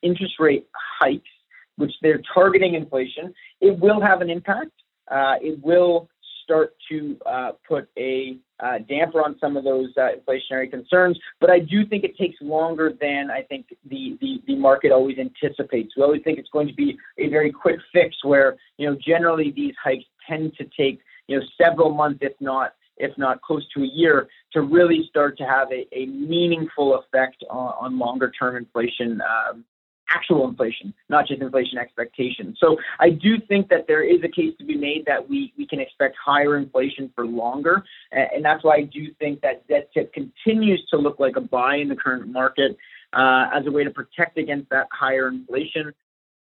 interest 0.02 0.36
rate 0.40 0.68
hikes, 1.00 1.30
which 1.78 1.94
they're 2.02 2.22
targeting 2.34 2.74
inflation, 2.76 3.34
it 3.62 3.78
will 3.80 4.02
have 4.02 4.22
an 4.22 4.30
impact. 4.30 4.72
Uh, 5.10 5.36
it 5.42 5.64
will 5.64 6.10
start 6.44 6.74
to 6.90 7.18
uh, 7.26 7.52
put 7.68 7.90
a 7.98 8.38
uh, 8.60 8.80
damper 8.90 9.22
on 9.22 9.38
some 9.40 9.58
of 9.58 9.64
those 9.64 9.90
uh, 9.98 10.10
inflationary 10.18 10.70
concerns. 10.70 11.20
But 11.40 11.50
I 11.50 11.60
do 11.60 11.86
think 11.86 12.04
it 12.04 12.18
takes 12.18 12.38
longer 12.42 12.94
than 13.00 13.30
I 13.30 13.42
think 13.44 13.68
the, 13.90 14.18
the, 14.22 14.42
the 14.48 14.56
market 14.56 14.92
always 14.92 15.18
anticipates. 15.18 15.96
We 15.96 16.04
always 16.04 16.22
think 16.24 16.40
it's 16.40 16.50
going 16.50 16.68
to 16.68 16.74
be 16.74 16.98
a 17.18 17.28
very 17.28 17.52
quick 17.52 17.80
fix 17.94 18.16
where, 18.24 18.56
you 18.78 18.90
know, 18.90 18.98
generally 19.06 19.52
these 19.52 19.76
hikes 19.84 20.06
tend 20.28 20.56
to 20.58 20.66
take, 20.78 21.00
you 21.28 21.40
know, 21.40 21.46
several 21.62 21.94
months, 21.94 22.20
if 22.22 22.34
not 22.40 22.74
if 23.00 23.16
not 23.16 23.40
close 23.44 23.64
to 23.76 23.84
a 23.84 23.88
year, 23.88 24.28
to 24.52 24.62
really 24.62 25.06
start 25.08 25.38
to 25.38 25.44
have 25.44 25.72
a, 25.72 25.88
a 25.96 26.08
meaningful 26.08 26.98
effect 27.00 27.44
on, 27.48 27.74
on 27.80 28.00
longer 28.00 28.32
term 28.32 28.56
inflation 28.56 29.22
um, 29.22 29.64
actual 30.10 30.48
inflation, 30.48 30.94
not 31.10 31.28
just 31.28 31.42
inflation 31.42 31.78
expectations. 31.78 32.58
So 32.60 32.78
I 33.00 33.10
do 33.10 33.40
think 33.48 33.70
that 33.70 33.86
there 33.88 34.04
is 34.04 34.24
a 34.24 34.28
case 34.28 34.54
to 34.60 34.66
be 34.66 34.76
made 34.76 35.06
that 35.06 35.28
we, 35.30 35.54
we 35.58 35.68
can 35.68 35.80
expect 35.80 36.16
higher 36.24 36.58
inflation 36.58 37.12
for 37.16 37.26
longer. 37.26 37.84
And 38.12 38.44
that's 38.44 38.64
why 38.64 38.76
I 38.78 38.82
do 38.84 39.14
think 39.20 39.42
that 39.42 39.68
ZTIP 39.68 40.14
continues 40.14 40.86
to 40.92 40.98
look 40.98 41.20
like 41.20 41.36
a 41.36 41.42
buy 41.42 41.76
in 41.78 41.90
the 41.90 41.96
current 41.96 42.28
market 42.28 42.78
uh, 43.14 43.48
as 43.54 43.66
a 43.66 43.72
way 43.72 43.84
to 43.84 43.92
protect 43.92 44.38
against 44.38 44.70
that 44.70 44.88
higher 44.92 45.28
inflation 45.28 45.94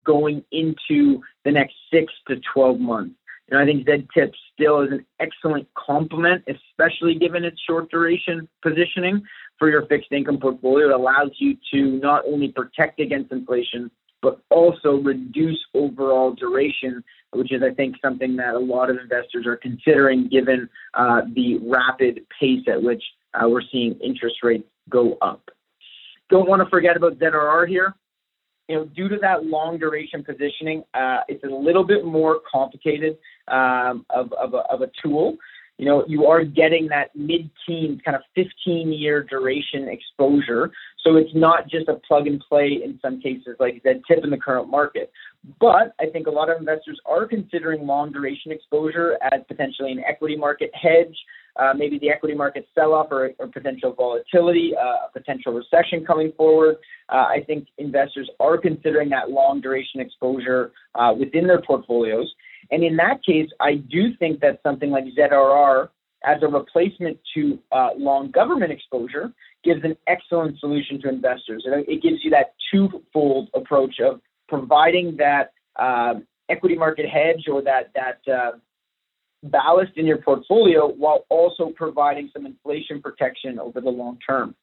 going 0.05 0.43
into 0.51 1.21
the 1.45 1.53
next 1.53 1.75
six 1.93 2.13
to 2.29 2.41
12 2.55 2.81
months. 2.81 3.15
And 3.51 3.59
I 3.59 3.65
think 3.65 3.87
ZTIP 3.87 4.33
still 4.55 4.83
is 4.83 4.93
an 4.93 5.05
excellent 5.19 5.67
complement, 5.75 6.45
especially 6.47 7.17
given 7.17 7.45
its 7.45 7.61
short 7.69 7.91
duration 7.91 8.49
positioning 8.63 9.23
for 9.59 9.69
your 9.69 9.87
fixed 9.87 10.13
income 10.13 10.39
portfolio. 10.39 10.89
It 10.89 10.95
allows 10.95 11.31
you 11.39 11.57
to 11.73 11.99
not 11.99 12.25
only 12.27 12.49
protect 12.49 13.01
against 13.01 13.33
inflation, 13.33 13.91
but 14.23 14.41
also 14.51 14.97
reduce 14.97 15.59
overall 15.75 16.33
duration, 16.33 17.03
which 17.33 17.53
is, 17.53 17.63
I 17.63 17.75
think, 17.75 17.97
something 18.03 18.37
that 18.37 18.55
a 18.55 18.59
lot 18.59 18.91
of 18.91 18.99
investors 18.99 19.47
are 19.47 19.57
considering 19.57 20.29
given 20.29 20.69
uh, 20.95 21.23
the 21.35 21.59
rapid 21.63 22.21
pace 22.39 22.65
at 22.69 22.83
which 22.83 23.03
uh, 23.35 23.49
we're 23.49 23.63
seeing 23.73 23.99
interest 24.01 24.37
rates 24.43 24.69
go 24.89 25.17
up. 25.23 25.51
Don't 26.29 26.49
want 26.49 26.63
to 26.63 26.69
forget 26.69 26.97
about 26.97 27.19
ZRR 27.19 27.67
here 27.67 27.95
you 28.71 28.77
know, 28.77 28.85
due 28.85 29.09
to 29.09 29.17
that 29.21 29.47
long 29.47 29.79
duration 29.79 30.23
positioning, 30.23 30.85
uh, 30.95 31.23
it's 31.27 31.43
a 31.43 31.49
little 31.49 31.83
bit 31.83 32.05
more 32.05 32.39
complicated 32.51 33.19
um, 33.49 34.07
of, 34.11 34.33
of, 34.35 34.55
a, 34.55 34.59
of 34.73 34.83
a 34.83 34.91
tool. 35.03 35.37
You 35.77 35.87
know, 35.87 36.05
you 36.07 36.27
are 36.27 36.45
getting 36.45 36.87
that 36.89 37.11
mid-teen 37.17 38.01
kind 38.05 38.17
of 38.17 38.23
15-year 38.39 39.25
duration 39.25 39.89
exposure. 39.89 40.71
So 41.05 41.17
it's 41.17 41.35
not 41.35 41.69
just 41.69 41.89
a 41.89 41.95
plug 42.07 42.29
and 42.29 42.41
play 42.49 42.79
in 42.85 43.01
some 43.03 43.21
cases 43.21 43.57
like 43.59 43.83
that 43.83 44.03
tip 44.07 44.23
in 44.23 44.31
the 44.31 44.37
current 44.37 44.71
market. 44.71 45.11
But 45.59 45.95
I 45.99 46.07
think 46.13 46.29
a 46.29 46.31
lot 46.31 46.49
of 46.49 46.59
investors 46.59 47.01
are 47.07 47.27
considering 47.27 47.89
long 47.89 48.13
duration 48.13 48.53
exposure 48.53 49.19
as 49.33 49.41
potentially 49.49 49.91
an 49.91 50.05
equity 50.07 50.37
market 50.37 50.71
hedge, 50.81 51.17
uh, 51.61 51.75
maybe 51.75 51.99
the 51.99 52.09
equity 52.09 52.35
market 52.35 52.67
sell 52.75 52.95
off 52.95 53.09
or, 53.11 53.33
or, 53.39 53.47
potential 53.49 53.93
volatility, 53.93 54.73
uh, 54.77 55.07
a 55.07 55.11
potential 55.13 55.53
recession 55.53 56.05
coming 56.07 56.33
forward. 56.37 56.77
Uh, 57.09 57.27
I 57.37 57.45
think 57.47 57.69
investors 57.79 58.31
are 58.41 58.57
considering 58.57 59.11
that 59.11 59.31
long 59.31 59.61
duration 59.61 60.01
exposure 60.01 60.73
uh, 60.95 61.13
within 61.19 61.47
their 61.47 61.61
portfolios. 61.61 62.33
And 62.71 62.83
in 62.83 62.97
that 62.97 63.23
case, 63.25 63.49
I 63.61 63.75
do 63.75 64.15
think 64.19 64.41
that 64.41 64.61
something 64.63 64.91
like 64.91 65.05
ZRR 65.19 65.89
as 66.25 66.43
a 66.43 66.49
replacement 66.49 67.19
to 67.35 67.59
uh, 67.73 67.91
long 67.97 68.31
government 68.31 68.73
exposure 68.73 69.33
gives 69.65 69.85
an 69.85 69.97
excellent 70.07 70.59
solution 70.59 71.01
to 71.03 71.09
investors. 71.09 71.65
It 71.67 72.03
gives 72.03 72.25
you 72.25 72.31
that 72.31 72.55
twofold 72.73 73.49
approach 73.55 73.97
of 74.01 74.21
providing 74.49 75.17
that 75.19 75.53
uh, 75.77 76.15
equity 76.49 76.77
market 76.77 77.07
hedge 77.09 77.45
or 77.51 77.63
that 77.63 77.91
that 77.95 78.21
uh, 78.33 78.53
ballast 79.43 79.93
in 79.97 80.07
your 80.07 80.19
portfolio 80.19 80.87
while 80.89 81.25
also 81.29 81.71
providing 81.75 82.31
some 82.33 82.47
inflation 82.47 83.01
protection 83.01 83.59
over 83.59 83.81
the 83.81 83.91
long 83.91 84.19
term. 84.27 84.55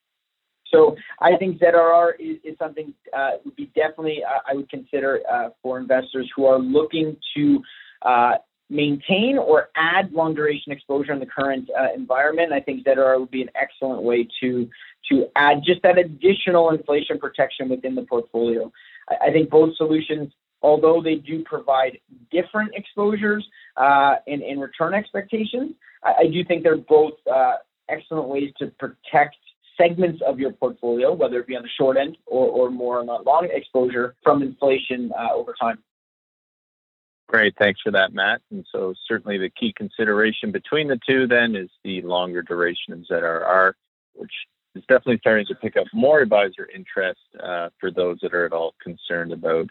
So 0.71 0.95
I 1.21 1.37
think 1.37 1.59
ZRR 1.59 2.13
is, 2.19 2.37
is 2.43 2.57
something 2.57 2.93
uh, 3.15 3.31
would 3.45 3.55
be 3.55 3.67
definitely 3.67 4.23
uh, 4.23 4.39
I 4.49 4.55
would 4.55 4.69
consider 4.69 5.21
uh, 5.31 5.49
for 5.61 5.79
investors 5.79 6.29
who 6.35 6.45
are 6.45 6.59
looking 6.59 7.15
to 7.35 7.63
uh, 8.01 8.33
maintain 8.69 9.37
or 9.37 9.69
add 9.75 10.11
long 10.11 10.35
duration 10.35 10.71
exposure 10.71 11.13
in 11.13 11.19
the 11.19 11.25
current 11.25 11.69
uh, 11.77 11.93
environment. 11.95 12.51
I 12.51 12.59
think 12.59 12.85
ZRR 12.85 13.19
would 13.19 13.31
be 13.31 13.41
an 13.41 13.49
excellent 13.55 14.03
way 14.03 14.27
to 14.41 14.69
to 15.09 15.27
add 15.37 15.63
just 15.65 15.81
that 15.83 15.97
additional 15.97 16.69
inflation 16.69 17.17
protection 17.17 17.69
within 17.69 17.95
the 17.95 18.01
portfolio. 18.03 18.71
I, 19.09 19.27
I 19.27 19.31
think 19.31 19.49
both 19.49 19.75
solutions, 19.77 20.33
although 20.61 21.01
they 21.01 21.15
do 21.15 21.43
provide 21.43 21.99
different 22.31 22.71
exposures 22.75 23.47
uh, 23.75 24.15
and, 24.27 24.41
and 24.41 24.61
return 24.61 24.93
expectations, 24.93 25.73
I, 26.03 26.13
I 26.19 26.27
do 26.27 26.43
think 26.43 26.63
they're 26.63 26.77
both 26.77 27.13
uh, 27.31 27.55
excellent 27.89 28.27
ways 28.27 28.51
to 28.59 28.67
protect 28.79 29.37
segments 29.77 30.21
of 30.25 30.39
your 30.39 30.51
portfolio, 30.51 31.13
whether 31.13 31.39
it 31.39 31.47
be 31.47 31.55
on 31.55 31.61
the 31.61 31.69
short 31.69 31.97
end 31.97 32.17
or, 32.25 32.47
or 32.47 32.71
more 32.71 32.99
on 32.99 33.05
the 33.05 33.13
long 33.25 33.47
exposure 33.51 34.15
from 34.23 34.41
inflation 34.41 35.11
uh, 35.17 35.33
over 35.33 35.53
time. 35.59 35.77
Great. 37.27 37.55
Thanks 37.59 37.81
for 37.81 37.91
that, 37.91 38.13
Matt. 38.13 38.41
And 38.51 38.65
so 38.71 38.93
certainly 39.07 39.37
the 39.37 39.49
key 39.49 39.73
consideration 39.75 40.51
between 40.51 40.87
the 40.87 40.99
two 41.07 41.27
then 41.27 41.55
is 41.55 41.69
the 41.83 42.01
longer 42.01 42.41
duration 42.41 42.93
of 42.93 42.99
ZRR, 42.99 43.73
which 44.13 44.31
is 44.75 44.83
definitely 44.83 45.17
starting 45.19 45.45
to 45.47 45.55
pick 45.55 45.75
up 45.75 45.87
more 45.93 46.21
advisor 46.21 46.69
interest 46.73 47.19
uh, 47.43 47.69
for 47.79 47.91
those 47.91 48.17
that 48.21 48.33
are 48.33 48.45
at 48.45 48.53
all 48.53 48.75
concerned 48.81 49.33
about 49.33 49.69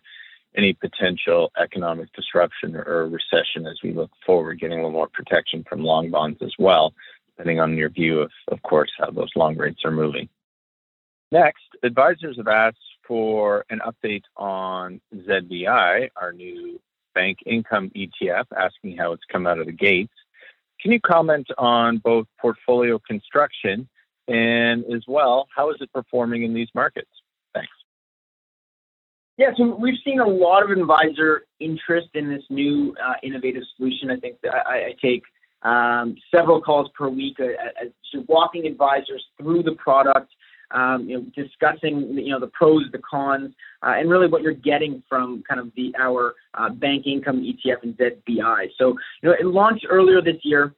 any 0.56 0.72
potential 0.72 1.50
economic 1.60 2.12
disruption 2.12 2.76
or 2.76 3.08
recession 3.08 3.66
as 3.66 3.78
we 3.82 3.92
look 3.92 4.10
forward, 4.24 4.60
getting 4.60 4.78
a 4.78 4.82
little 4.82 4.92
more 4.92 5.08
protection 5.08 5.64
from 5.68 5.82
long 5.82 6.10
bonds 6.10 6.38
as 6.42 6.52
well, 6.58 6.94
depending 7.28 7.60
on 7.60 7.76
your 7.76 7.90
view 7.90 8.20
of, 8.20 8.30
of 8.48 8.62
course, 8.62 8.90
how 8.98 9.10
those 9.10 9.30
long 9.36 9.56
rates 9.56 9.80
are 9.84 9.90
moving. 9.90 10.28
Next, 11.32 11.64
advisors 11.82 12.36
have 12.38 12.48
asked 12.48 12.78
for 13.06 13.64
an 13.68 13.80
update 13.80 14.22
on 14.36 15.00
ZBI, 15.14 16.08
our 16.16 16.32
new 16.32 16.80
Bank 17.14 17.38
Income 17.46 17.90
ETF, 17.96 18.46
asking 18.56 18.96
how 18.96 19.12
it's 19.12 19.24
come 19.30 19.46
out 19.46 19.58
of 19.58 19.66
the 19.66 19.72
gates. 19.72 20.12
Can 20.80 20.92
you 20.92 21.00
comment 21.00 21.48
on 21.58 21.98
both 21.98 22.26
portfolio 22.40 22.98
construction 22.98 23.88
and 24.28 24.84
as 24.92 25.02
well, 25.06 25.48
how 25.54 25.70
is 25.70 25.76
it 25.80 25.92
performing 25.92 26.42
in 26.42 26.52
these 26.52 26.68
markets? 26.74 27.10
Yeah, 29.38 29.50
so 29.56 29.74
we've 29.74 29.98
seen 30.02 30.20
a 30.20 30.26
lot 30.26 30.62
of 30.62 30.70
advisor 30.70 31.44
interest 31.60 32.08
in 32.14 32.30
this 32.30 32.42
new 32.48 32.94
uh, 33.04 33.14
innovative 33.22 33.62
solution. 33.76 34.10
I 34.10 34.16
think 34.16 34.38
I, 34.44 34.76
I 34.76 34.94
take 35.00 35.22
um, 35.62 36.16
several 36.34 36.62
calls 36.62 36.88
per 36.96 37.08
week, 37.08 37.36
uh, 37.38 37.44
uh, 37.44 38.20
walking 38.28 38.66
advisors 38.66 39.22
through 39.38 39.62
the 39.62 39.72
product, 39.72 40.32
um, 40.70 41.08
you 41.08 41.18
know, 41.18 41.26
discussing 41.34 42.16
you 42.16 42.30
know 42.30 42.40
the 42.40 42.48
pros, 42.48 42.84
the 42.92 42.98
cons, 42.98 43.52
uh, 43.82 43.94
and 43.96 44.08
really 44.08 44.26
what 44.26 44.42
you're 44.42 44.52
getting 44.52 45.02
from 45.08 45.42
kind 45.48 45.60
of 45.60 45.70
the 45.76 45.94
our 45.98 46.34
uh, 46.54 46.70
bank 46.70 47.06
income 47.06 47.42
ETF 47.42 47.82
and 47.82 47.96
ZBI. 47.96 48.68
So 48.78 48.96
you 49.22 49.28
know, 49.28 49.36
it 49.38 49.46
launched 49.46 49.86
earlier 49.88 50.22
this 50.22 50.40
year. 50.44 50.74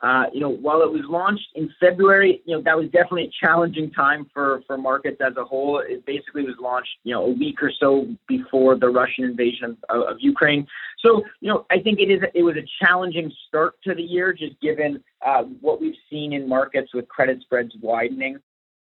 Uh, 0.00 0.24
you 0.32 0.40
know, 0.40 0.48
while 0.48 0.82
it 0.82 0.92
was 0.92 1.02
launched 1.08 1.48
in 1.56 1.68
February, 1.80 2.40
you 2.44 2.56
know 2.56 2.62
that 2.62 2.76
was 2.76 2.86
definitely 2.86 3.24
a 3.24 3.46
challenging 3.46 3.90
time 3.90 4.30
for 4.32 4.62
for 4.66 4.78
markets 4.78 5.20
as 5.20 5.36
a 5.36 5.44
whole. 5.44 5.80
It 5.80 6.06
basically 6.06 6.44
was 6.44 6.54
launched, 6.60 6.90
you 7.02 7.12
know, 7.12 7.24
a 7.24 7.30
week 7.30 7.60
or 7.60 7.72
so 7.80 8.06
before 8.28 8.76
the 8.76 8.88
Russian 8.88 9.24
invasion 9.24 9.76
of, 9.88 10.02
of 10.02 10.16
Ukraine. 10.20 10.68
So, 11.04 11.24
you 11.40 11.52
know, 11.52 11.66
I 11.70 11.80
think 11.80 11.98
it 11.98 12.10
is 12.12 12.22
it 12.32 12.42
was 12.42 12.54
a 12.56 12.84
challenging 12.84 13.32
start 13.48 13.74
to 13.84 13.94
the 13.94 14.02
year, 14.02 14.32
just 14.32 14.60
given 14.60 15.02
uh, 15.26 15.42
what 15.60 15.80
we've 15.80 15.98
seen 16.08 16.32
in 16.32 16.48
markets 16.48 16.94
with 16.94 17.08
credit 17.08 17.40
spreads 17.40 17.72
widening. 17.80 18.38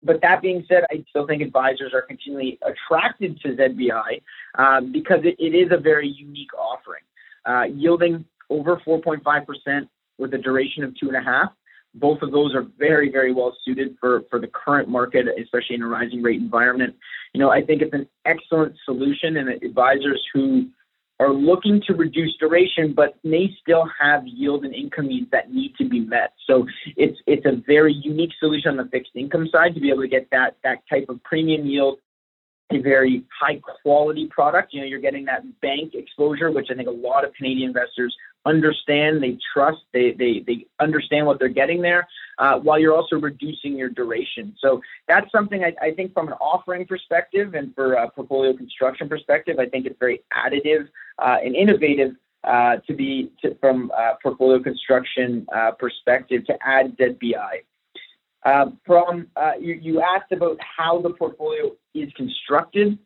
But 0.03 0.21
that 0.21 0.41
being 0.41 0.65
said, 0.67 0.85
I 0.89 1.03
still 1.09 1.27
think 1.27 1.41
advisors 1.41 1.93
are 1.93 2.01
continually 2.01 2.57
attracted 2.61 3.39
to 3.41 3.49
ZBI 3.49 4.21
um, 4.55 4.91
because 4.93 5.19
it, 5.23 5.35
it 5.39 5.55
is 5.55 5.71
a 5.71 5.77
very 5.77 6.07
unique 6.07 6.53
offering, 6.57 7.03
uh, 7.45 7.63
yielding 7.63 8.25
over 8.49 8.77
4.5% 8.77 9.87
with 10.21 10.33
a 10.33 10.37
duration 10.37 10.83
of 10.83 10.95
two 10.97 11.07
and 11.07 11.17
a 11.17 11.21
half. 11.21 11.51
Both 11.93 12.21
of 12.21 12.31
those 12.31 12.55
are 12.55 12.65
very, 12.77 13.11
very 13.11 13.33
well 13.33 13.53
suited 13.65 13.97
for, 13.99 14.21
for 14.29 14.39
the 14.39 14.47
current 14.47 14.87
market, 14.87 15.25
especially 15.41 15.75
in 15.75 15.81
a 15.81 15.87
rising 15.87 16.21
rate 16.21 16.39
environment. 16.39 16.95
You 17.33 17.41
know, 17.41 17.49
I 17.49 17.61
think 17.61 17.81
it's 17.81 17.93
an 17.93 18.07
excellent 18.25 18.75
solution, 18.85 19.35
and 19.35 19.49
advisors 19.49 20.21
who 20.33 20.69
are 21.19 21.33
looking 21.33 21.81
to 21.85 21.93
reduce 21.93 22.35
duration, 22.37 22.93
but 22.93 23.13
may 23.23 23.55
still 23.61 23.87
have 23.99 24.25
yield 24.25 24.63
and 24.65 24.73
income 24.73 25.07
needs 25.07 25.29
that 25.31 25.51
need 25.51 25.75
to 25.75 25.87
be 25.87 25.99
met. 25.99 26.33
So 26.47 26.65
it's 26.95 27.19
it's 27.27 27.45
a 27.45 27.61
very 27.67 27.93
unique 27.93 28.31
solution 28.39 28.71
on 28.71 28.77
the 28.77 28.89
fixed 28.89 29.11
income 29.15 29.47
side 29.51 29.75
to 29.75 29.81
be 29.81 29.89
able 29.89 30.01
to 30.01 30.07
get 30.07 30.29
that 30.31 30.57
that 30.63 30.79
type 30.89 31.07
of 31.09 31.21
premium 31.23 31.65
yield, 31.65 31.99
a 32.71 32.79
very 32.79 33.23
high 33.39 33.61
quality 33.83 34.27
product. 34.27 34.73
You 34.73 34.81
know, 34.81 34.87
you're 34.87 34.99
getting 34.99 35.25
that 35.25 35.43
bank 35.61 35.93
exposure, 35.93 36.51
which 36.51 36.69
I 36.71 36.75
think 36.75 36.87
a 36.87 36.91
lot 36.91 37.25
of 37.25 37.33
Canadian 37.33 37.67
investors 37.69 38.15
understand, 38.45 39.21
they 39.21 39.37
trust, 39.53 39.79
they 39.93 40.11
they 40.11 40.43
they 40.45 40.65
understand 40.79 41.25
what 41.25 41.39
they're 41.39 41.49
getting 41.49 41.81
there, 41.81 42.07
uh, 42.37 42.57
while 42.59 42.79
you're 42.79 42.95
also 42.95 43.17
reducing 43.17 43.77
your 43.77 43.89
duration. 43.89 44.55
So 44.59 44.81
that's 45.07 45.31
something 45.31 45.63
I, 45.63 45.73
I 45.81 45.91
think 45.91 46.13
from 46.13 46.27
an 46.27 46.33
offering 46.33 46.85
perspective 46.85 47.53
and 47.53 47.73
for 47.75 47.93
a 47.93 48.09
portfolio 48.09 48.55
construction 48.55 49.07
perspective, 49.07 49.59
I 49.59 49.67
think 49.67 49.85
it's 49.85 49.99
very 49.99 50.21
additive 50.33 50.87
uh, 51.19 51.37
and 51.43 51.55
innovative 51.55 52.15
uh, 52.43 52.77
to 52.87 52.93
be 52.93 53.31
to, 53.41 53.55
from 53.59 53.91
a 53.97 54.17
portfolio 54.21 54.61
construction 54.61 55.45
uh, 55.55 55.71
perspective 55.71 56.45
to 56.47 56.57
add 56.65 56.97
ZBI. 56.97 57.61
Uh, 58.43 58.71
from 58.85 59.27
uh, 59.35 59.51
you, 59.59 59.75
you 59.75 60.01
asked 60.01 60.31
about 60.31 60.57
how 60.59 60.99
the 60.99 61.11
portfolio 61.11 61.71
is 61.93 62.11
constructed. 62.13 62.97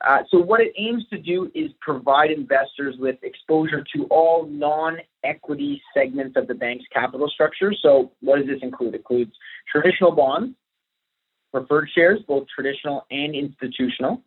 Uh, 0.00 0.22
so 0.30 0.38
what 0.38 0.60
it 0.60 0.72
aims 0.76 1.04
to 1.10 1.18
do 1.18 1.50
is 1.54 1.70
provide 1.80 2.30
investors 2.30 2.96
with 2.98 3.16
exposure 3.22 3.84
to 3.94 4.04
all 4.04 4.46
non-equity 4.46 5.82
segments 5.94 6.36
of 6.36 6.46
the 6.46 6.54
bank's 6.54 6.84
capital 6.92 7.28
structure. 7.28 7.72
So 7.82 8.12
what 8.20 8.38
does 8.38 8.46
this 8.46 8.60
include? 8.62 8.94
It 8.94 8.98
includes 8.98 9.32
traditional 9.70 10.12
bonds, 10.12 10.54
preferred 11.52 11.88
shares, 11.94 12.20
both 12.26 12.46
traditional 12.54 13.06
and 13.10 13.34
institutional, 13.34 14.22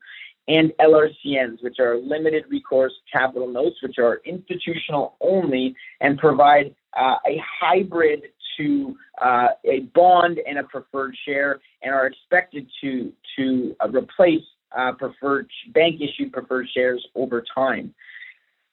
and 0.48 0.72
LRCNs, 0.80 1.64
which 1.64 1.80
are 1.80 1.98
limited 1.98 2.46
recourse 2.50 2.94
capital 3.12 3.48
notes, 3.48 3.78
which 3.82 3.98
are 3.98 4.22
institutional 4.26 5.16
only 5.22 5.76
and 6.02 6.18
provide 6.18 6.76
uh, 6.96 7.16
a 7.26 7.42
hybrid 7.60 8.24
to 8.58 8.96
uh, 9.22 9.48
a 9.66 9.82
bond 9.96 10.40
and 10.46 10.60
a 10.60 10.64
preferred 10.64 11.16
share 11.26 11.60
and 11.82 11.94
are 11.94 12.08
expected 12.08 12.68
to 12.82 13.12
to 13.36 13.76
uh, 13.80 13.88
replace 13.90 14.44
uh, 14.78 14.92
preferred 14.94 15.50
bank 15.74 16.02
issued 16.02 16.32
preferred 16.32 16.68
shares 16.74 17.06
over 17.16 17.44
time. 17.54 17.94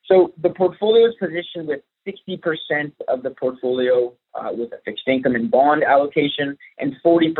So 0.06 0.32
the 0.42 0.50
portfolio 0.50 1.06
is 1.06 1.14
positioned 1.20 1.68
with 1.68 1.80
60% 2.06 2.92
of 3.08 3.22
the 3.22 3.30
portfolio 3.30 4.12
uh, 4.34 4.50
with 4.52 4.72
a 4.72 4.78
fixed 4.84 5.06
income 5.06 5.34
and 5.34 5.50
bond 5.50 5.84
allocation, 5.84 6.56
and 6.78 6.94
40% 7.04 7.34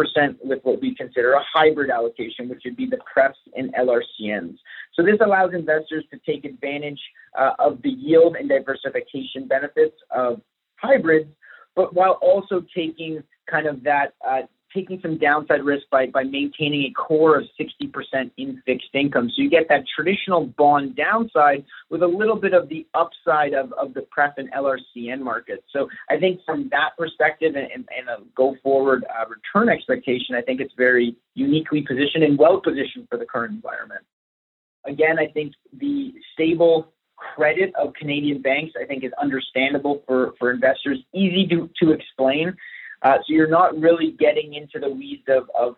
with 0.45 0.61
what 0.63 0.81
we 0.81 0.95
consider 0.95 1.33
a 1.33 1.43
hybrid 1.53 1.91
allocation, 1.91 2.49
which 2.49 2.63
would 2.65 2.77
be 2.77 2.87
the 2.87 2.99
prefs 3.13 3.39
and 3.57 3.73
LRCNs. 3.75 4.57
So 4.95 5.03
this 5.03 5.17
allows 5.25 5.55
investors 5.55 6.05
to 6.13 6.19
take 6.27 6.45
advantage 6.45 7.01
uh, 7.39 7.53
of 7.59 7.81
the 7.83 7.91
yield 7.91 8.37
and 8.37 8.49
diversification 8.49 9.47
benefits 9.47 9.97
of 10.11 10.41
hybrids, 10.77 11.31
but 11.75 11.95
while 11.95 12.19
also 12.21 12.65
taking 12.75 13.23
kind 13.49 13.67
of 13.67 13.83
that 13.85 14.15
uh, 14.27 14.43
taking 14.75 15.01
some 15.01 15.19
downside 15.19 15.63
risk 15.63 15.85
by, 15.91 16.07
by 16.07 16.23
maintaining 16.23 16.83
a 16.83 16.93
core 16.93 17.39
of 17.39 17.45
60% 17.59 18.31
in 18.37 18.63
fixed 18.67 18.89
income. 18.95 19.31
So 19.35 19.43
you 19.43 19.51
get 19.51 19.69
that 19.69 19.85
traditional 19.95 20.47
bond 20.47 20.97
downside 20.97 21.65
with 21.91 22.03
a 22.03 22.07
little 22.07 22.37
bit 22.37 22.55
of 22.55 22.69
the 22.69 22.87
upside 22.95 23.53
of, 23.53 23.73
of 23.75 23.95
the 23.95 24.03
pref 24.03 24.35
and 24.37 24.51
LRCN 24.53 25.21
market. 25.21 25.65
So 25.73 25.89
I 26.09 26.19
think 26.19 26.41
from 26.45 26.69
that 26.71 26.91
perspective 26.99 27.55
and, 27.57 27.71
and, 27.73 27.89
and 27.97 28.09
a 28.09 28.25
go 28.37 28.57
forward 28.63 29.05
uh, 29.05 29.25
return 29.29 29.69
expectation, 29.69 30.35
I 30.37 30.43
think 30.43 30.61
it's 30.61 30.75
very 30.77 31.17
uniquely 31.35 31.83
positioned 31.83 32.25
and 32.25 32.39
well 32.39 32.61
positioned 32.61 33.09
for 33.11 33.19
the 33.19 33.27
current 33.27 33.53
environment. 33.53 34.03
Again, 34.87 35.19
I 35.19 35.27
think 35.27 35.53
the 35.79 36.13
stable 36.33 36.93
credit 37.35 37.73
of 37.77 37.93
Canadian 37.95 38.41
banks, 38.41 38.73
I 38.81 38.87
think, 38.87 39.05
is 39.05 39.13
understandable 39.21 40.03
for, 40.07 40.33
for 40.39 40.51
investors, 40.51 40.99
easy 41.15 41.47
to, 41.49 41.69
to 41.83 41.93
explain. 41.93 42.57
Uh, 43.03 43.17
so 43.19 43.25
you're 43.29 43.49
not 43.49 43.79
really 43.79 44.15
getting 44.19 44.55
into 44.55 44.79
the 44.79 44.89
weeds 44.89 45.25
of, 45.29 45.51
of 45.59 45.77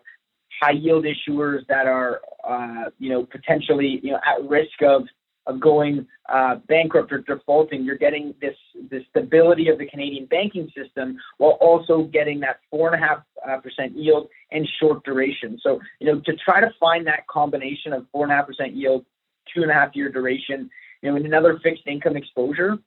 high 0.61 0.71
yield 0.71 1.05
issuers 1.05 1.65
that 1.67 1.87
are, 1.87 2.21
uh, 2.47 2.89
you 2.99 3.09
know, 3.09 3.25
potentially, 3.25 3.99
you 4.03 4.11
know, 4.11 4.19
at 4.25 4.47
risk 4.47 4.81
of, 4.81 5.03
of 5.45 5.59
going 5.59 6.05
uh, 6.29 6.55
bankrupt 6.67 7.11
or 7.11 7.19
defaulting. 7.19 7.83
You're 7.83 7.97
getting 7.97 8.33
this, 8.41 8.55
this 8.89 9.03
stability 9.09 9.67
of 9.69 9.77
the 9.77 9.85
Canadian 9.85 10.25
banking 10.25 10.69
system 10.75 11.17
while 11.37 11.57
also 11.59 12.03
getting 12.03 12.39
that 12.41 12.59
four 12.69 12.93
and 12.93 13.03
a 13.03 13.05
half 13.05 13.23
uh, 13.47 13.57
percent 13.57 13.97
yield 13.97 14.29
and 14.51 14.67
short 14.79 15.03
duration. 15.03 15.59
So, 15.61 15.79
you 15.99 16.07
know, 16.07 16.21
to 16.21 16.35
try 16.37 16.61
to 16.61 16.69
find 16.79 17.05
that 17.07 17.27
combination 17.27 17.93
of 17.93 18.05
four 18.11 18.23
and 18.23 18.31
a 18.31 18.35
half 18.35 18.47
percent 18.47 18.73
yield, 18.73 19.05
two 19.53 19.63
and 19.63 19.71
a 19.71 19.73
half 19.73 19.95
year 19.95 20.09
duration, 20.09 20.69
you 21.01 21.11
know, 21.11 21.17
in 21.17 21.25
another 21.25 21.59
fixed 21.61 21.83
income 21.87 22.15
exposure, 22.15 22.77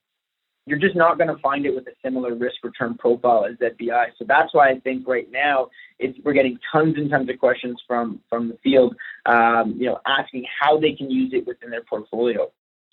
you're 0.67 0.79
just 0.79 0.97
not 0.97 1.17
going 1.17 1.29
to 1.29 1.41
find 1.41 1.65
it 1.65 1.75
with 1.75 1.87
a 1.87 1.93
similar 2.05 2.35
risk 2.35 2.57
return 2.65 2.97
profile 2.99 3.47
as 3.47 3.57
ZBI. 3.57 4.07
So 4.19 4.25
that's 4.27 4.53
why 4.53 4.71
I 4.71 4.81
think 4.81 5.07
right 5.07 5.31
now 5.31 5.69
we're 6.25 6.33
getting 6.33 6.59
tons 6.73 6.97
and 6.97 7.09
tons 7.09 7.31
of 7.31 7.39
questions 7.39 7.81
from 7.87 8.21
from 8.29 8.49
the 8.49 8.59
field, 8.63 8.97
um, 9.27 9.77
you 9.79 9.87
know, 9.87 10.01
asking 10.07 10.45
how 10.61 10.79
they 10.79 10.93
can 10.93 11.11
use 11.11 11.33
it 11.33 11.47
within 11.47 11.71
their 11.71 11.85
portfolio. 11.85 12.51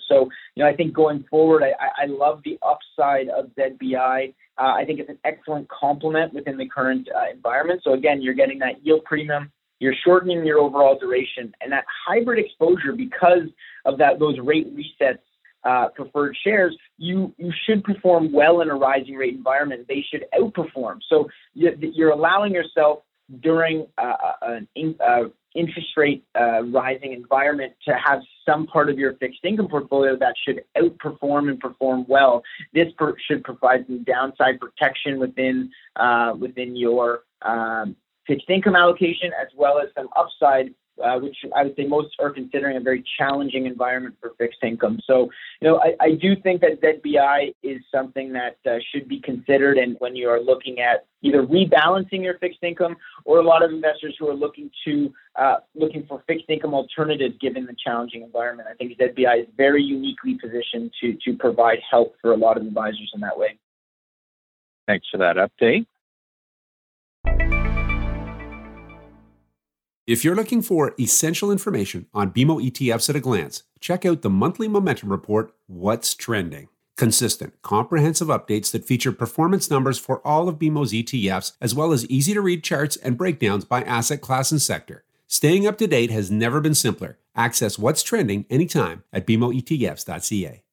So 0.08 0.30
you 0.56 0.64
know, 0.64 0.70
I 0.70 0.76
think 0.76 0.94
going 0.94 1.26
forward, 1.30 1.64
I, 1.64 2.04
I 2.04 2.06
love 2.06 2.42
the 2.46 2.60
upside 2.62 3.30
of 3.30 3.48
ZBI. 3.58 4.34
Uh, 4.58 4.62
I 4.62 4.86
think 4.86 5.00
it's 5.00 5.10
an 5.10 5.20
excellent 5.26 5.68
complement 5.70 6.32
within 6.34 6.58
the 6.58 6.68
current 6.68 7.08
uh, 7.16 7.32
environment. 7.34 7.82
So 7.84 7.94
again, 7.94 8.22
you're 8.22 8.36
getting 8.36 8.60
that 8.60 8.86
yield 8.86 9.04
premium. 9.06 9.52
You're 9.80 9.96
shortening 10.06 10.46
your 10.46 10.60
overall 10.60 10.98
duration 10.98 11.54
and 11.60 11.72
that 11.72 11.86
hybrid 12.06 12.38
exposure 12.38 12.94
because 12.96 13.50
of 13.86 13.98
that 13.98 14.20
those 14.20 14.38
rate 14.40 14.68
resets 14.78 15.20
uh, 15.66 15.90
preferred 15.90 16.36
shares, 16.44 16.76
you 16.98 17.34
you 17.38 17.52
should 17.66 17.84
perform 17.84 18.32
well 18.32 18.62
in 18.62 18.70
a 18.70 18.76
rising 18.76 19.16
rate 19.16 19.34
environment. 19.36 19.86
They 19.88 20.06
should 20.10 20.26
outperform. 20.34 21.00
So 21.10 21.30
you're 21.54 22.12
allowing 22.12 22.54
yourself 22.54 23.00
during 23.42 23.88
uh, 23.98 24.02
uh, 24.02 24.34
an 24.42 24.68
in, 24.76 24.96
uh, 25.00 25.30
interest 25.56 25.90
rate 25.96 26.26
uh, 26.40 26.64
rising 26.64 27.14
environment 27.14 27.74
to 27.88 27.94
have 27.94 28.22
some 28.46 28.66
part 28.68 28.90
of 28.90 28.98
your 28.98 29.14
fixed 29.16 29.40
income 29.44 29.68
portfolio 29.68 30.18
that 30.18 30.34
should 30.46 30.64
outperform 30.76 31.50
and 31.50 31.60
perform 31.60 32.06
well. 32.08 32.44
This 32.74 32.88
per- 32.98 33.16
should 33.28 33.44
provide 33.44 33.86
some 33.86 34.04
downside 34.04 34.60
protection 34.60 35.20
within 35.20 35.72
uh, 35.96 36.34
within 36.40 36.76
your 36.76 37.22
um, 37.44 37.96
fixed 38.28 38.50
income 38.50 38.76
allocation 38.76 39.32
as 39.40 39.48
well 39.56 39.80
as 39.80 39.90
some 39.96 40.10
upside 40.16 40.74
uh, 41.04 41.20
which 41.20 41.38
I 41.56 41.64
would 41.64 41.76
say 41.76 41.86
most 41.86 42.16
are 42.20 42.30
considering 42.30 42.78
a 42.78 42.80
very 42.80 43.04
challenging 43.18 43.66
environment 43.66 44.16
for 44.20 44.32
fixed 44.38 44.60
income. 44.64 45.00
So, 45.06 45.30
you 45.62 45.68
know, 45.68 45.80
I, 45.80 45.96
I 46.00 46.12
do 46.12 46.36
think 46.36 46.62
that 46.62 46.82
ZBI 46.82 47.54
is 47.64 47.82
something 47.92 48.34
that 48.34 48.58
uh, 48.66 48.80
should 48.92 49.08
be 49.08 49.20
considered. 49.20 49.78
And 49.78 49.96
when 50.00 50.16
you 50.16 50.30
are 50.30 50.40
looking 50.40 50.80
at 50.80 51.06
either 51.22 51.44
rebalancing 51.44 52.24
your 52.24 52.38
fixed 52.38 52.64
income 52.64 52.96
or 53.26 53.40
a 53.40 53.44
lot 53.44 53.64
of 53.64 53.72
investors 53.72 54.16
who 54.20 54.30
are 54.30 54.36
looking 54.36 54.70
to 54.86 55.14
uh, 55.36 55.56
looking 55.74 56.06
for 56.08 56.24
fixed 56.28 56.46
income 56.50 56.74
alternatives 56.74 57.36
given 57.42 57.66
the 57.66 57.76
challenging 57.84 58.22
environment, 58.22 58.68
I 58.72 58.76
think 58.76 58.98
ZBI 58.98 59.42
is 59.42 59.48
very 59.58 59.82
uniquely 59.82 60.38
positioned 60.40 60.92
to 61.02 61.14
to 61.26 61.38
provide 61.38 61.80
help 61.90 62.16
for 62.22 62.32
a 62.32 62.38
lot 62.38 62.58
of 62.58 62.66
advisors 62.66 63.12
in 63.16 63.22
that 63.22 63.38
way. 63.38 63.58
Thanks 64.88 65.08
for 65.10 65.18
that 65.18 65.38
update. 65.38 65.86
If 70.06 70.26
you're 70.26 70.36
looking 70.36 70.62
for 70.62 70.94
essential 71.00 71.50
information 71.50 72.08
on 72.14 72.34
BMO 72.34 72.62
ETFs 72.62 73.10
at 73.10 73.16
a 73.16 73.22
glance, 73.22 73.64
check 73.80 74.06
out 74.06 74.22
the 74.22 74.30
monthly 74.30 74.68
momentum 74.68 75.10
report, 75.10 75.54
What's 75.68 76.14
Trending. 76.14 76.68
Consistent, 76.98 77.54
comprehensive 77.62 78.28
updates 78.28 78.70
that 78.72 78.84
feature 78.84 79.14
performance 79.14 79.72
numbers 79.72 79.98
for 79.98 80.20
all 80.28 80.50
of 80.50 80.60
BMO's 80.60 80.92
ETFs, 80.92 81.54
as 81.62 81.74
well 81.74 81.94
as 81.94 82.06
easy 82.08 82.34
to 82.34 82.42
read 82.42 82.66
charts 82.66 82.98
and 82.98 83.18
breakdowns 83.18 83.64
by 83.64 83.82
asset 83.84 84.20
class 84.20 84.52
and 84.52 84.62
sector. 84.62 85.06
Staying 85.28 85.66
up 85.66 85.78
to 85.78 85.88
date 85.88 86.12
has 86.12 86.30
never 86.30 86.60
been 86.60 86.76
simpler. 86.76 87.18
Access 87.34 87.80
what's 87.80 88.04
trending 88.04 88.46
anytime 88.50 89.06
at 89.14 89.26
bmoetfs.ca. 89.26 90.64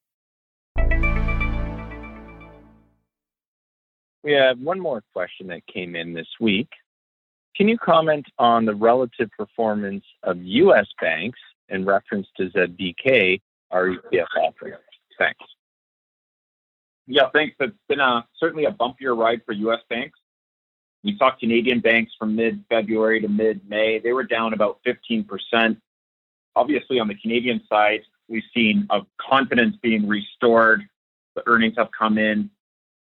We 4.24 4.32
have 4.32 4.58
one 4.58 4.80
more 4.80 5.04
question 5.12 5.46
that 5.46 5.64
came 5.68 5.94
in 5.94 6.14
this 6.14 6.26
week 6.40 6.68
can 7.56 7.68
you 7.68 7.78
comment 7.78 8.26
on 8.38 8.64
the 8.64 8.74
relative 8.74 9.30
performance 9.36 10.04
of 10.22 10.38
U.S. 10.42 10.86
banks 11.00 11.38
in 11.68 11.84
reference 11.84 12.26
to 12.36 12.48
ZBK, 12.50 13.40
our 13.70 13.88
ETF 13.88 14.26
offering? 14.40 14.74
Thanks. 15.18 15.40
Yeah, 17.06 17.24
thanks. 17.32 17.56
It's 17.58 17.76
been 17.88 18.00
a, 18.00 18.26
certainly 18.38 18.66
a 18.66 18.70
bumpier 18.70 19.16
ride 19.16 19.42
for 19.44 19.52
U.S. 19.52 19.80
banks. 19.88 20.18
We 21.02 21.16
saw 21.18 21.30
Canadian 21.38 21.80
banks 21.80 22.12
from 22.18 22.36
mid 22.36 22.64
February 22.68 23.20
to 23.20 23.28
mid 23.28 23.68
May. 23.68 23.98
They 23.98 24.12
were 24.12 24.24
down 24.24 24.52
about 24.52 24.78
15%. 24.86 25.26
Obviously, 26.56 27.00
on 27.00 27.08
the 27.08 27.14
Canadian 27.14 27.62
side, 27.68 28.00
we've 28.28 28.42
seen 28.54 28.86
a 28.90 29.00
confidence 29.20 29.76
being 29.82 30.06
restored. 30.06 30.82
The 31.34 31.42
earnings 31.46 31.74
have 31.78 31.88
come 31.96 32.18
in 32.18 32.50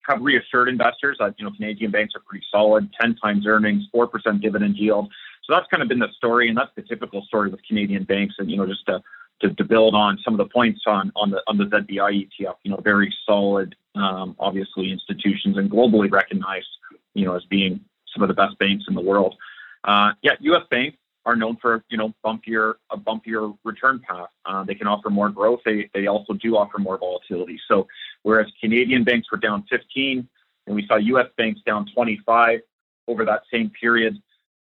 have 0.07 0.21
reassured 0.21 0.69
investors 0.69 1.17
that 1.19 1.35
you 1.37 1.45
know 1.45 1.51
Canadian 1.51 1.91
banks 1.91 2.13
are 2.15 2.21
pretty 2.21 2.45
solid, 2.51 2.89
10 2.99 3.15
times 3.15 3.45
earnings, 3.47 3.83
4% 3.93 4.41
dividend 4.41 4.77
yield. 4.77 5.11
So 5.43 5.53
that's 5.53 5.67
kind 5.67 5.83
of 5.83 5.89
been 5.89 5.99
the 5.99 6.11
story, 6.15 6.49
and 6.49 6.57
that's 6.57 6.71
the 6.75 6.81
typical 6.81 7.23
story 7.23 7.49
with 7.49 7.61
Canadian 7.67 8.03
banks. 8.03 8.35
And 8.37 8.49
you 8.49 8.57
know, 8.57 8.65
just 8.65 8.85
to 8.87 9.01
to, 9.41 9.53
to 9.53 9.63
build 9.63 9.95
on 9.95 10.17
some 10.23 10.33
of 10.33 10.37
the 10.37 10.51
points 10.51 10.81
on 10.87 11.11
on 11.15 11.31
the 11.31 11.41
on 11.47 11.57
the 11.57 11.65
ZBI 11.65 12.29
ETF, 12.39 12.55
you 12.63 12.71
know, 12.71 12.77
very 12.77 13.13
solid, 13.25 13.75
um, 13.95 14.35
obviously 14.39 14.91
institutions 14.91 15.57
and 15.57 15.69
globally 15.69 16.11
recognized, 16.11 16.67
you 17.13 17.25
know, 17.25 17.35
as 17.35 17.43
being 17.45 17.79
some 18.13 18.23
of 18.23 18.27
the 18.27 18.33
best 18.33 18.57
banks 18.59 18.85
in 18.87 18.95
the 18.95 19.01
world. 19.01 19.35
Uh, 19.83 20.13
yeah, 20.21 20.31
U.S. 20.39 20.63
banks 20.71 20.97
are 21.25 21.35
known 21.35 21.57
for 21.57 21.83
you 21.89 21.97
know 21.97 22.13
bumpier 22.23 22.75
a 22.91 22.97
bumpier 22.97 23.57
return 23.63 23.99
path. 24.07 24.29
Uh, 24.45 24.63
they 24.63 24.75
can 24.75 24.87
offer 24.87 25.09
more 25.09 25.29
growth. 25.29 25.61
They 25.65 25.89
they 25.93 26.07
also 26.07 26.33
do 26.33 26.55
offer 26.57 26.77
more 26.77 26.97
volatility. 26.97 27.59
So 27.67 27.87
whereas 28.23 28.47
Canadian 28.61 29.03
banks 29.03 29.31
were 29.31 29.37
down 29.37 29.65
15 29.69 30.27
and 30.67 30.75
we 30.75 30.85
saw 30.87 30.95
U.S. 30.95 31.27
banks 31.37 31.61
down 31.65 31.87
25 31.93 32.61
over 33.07 33.25
that 33.25 33.43
same 33.51 33.69
period, 33.69 34.19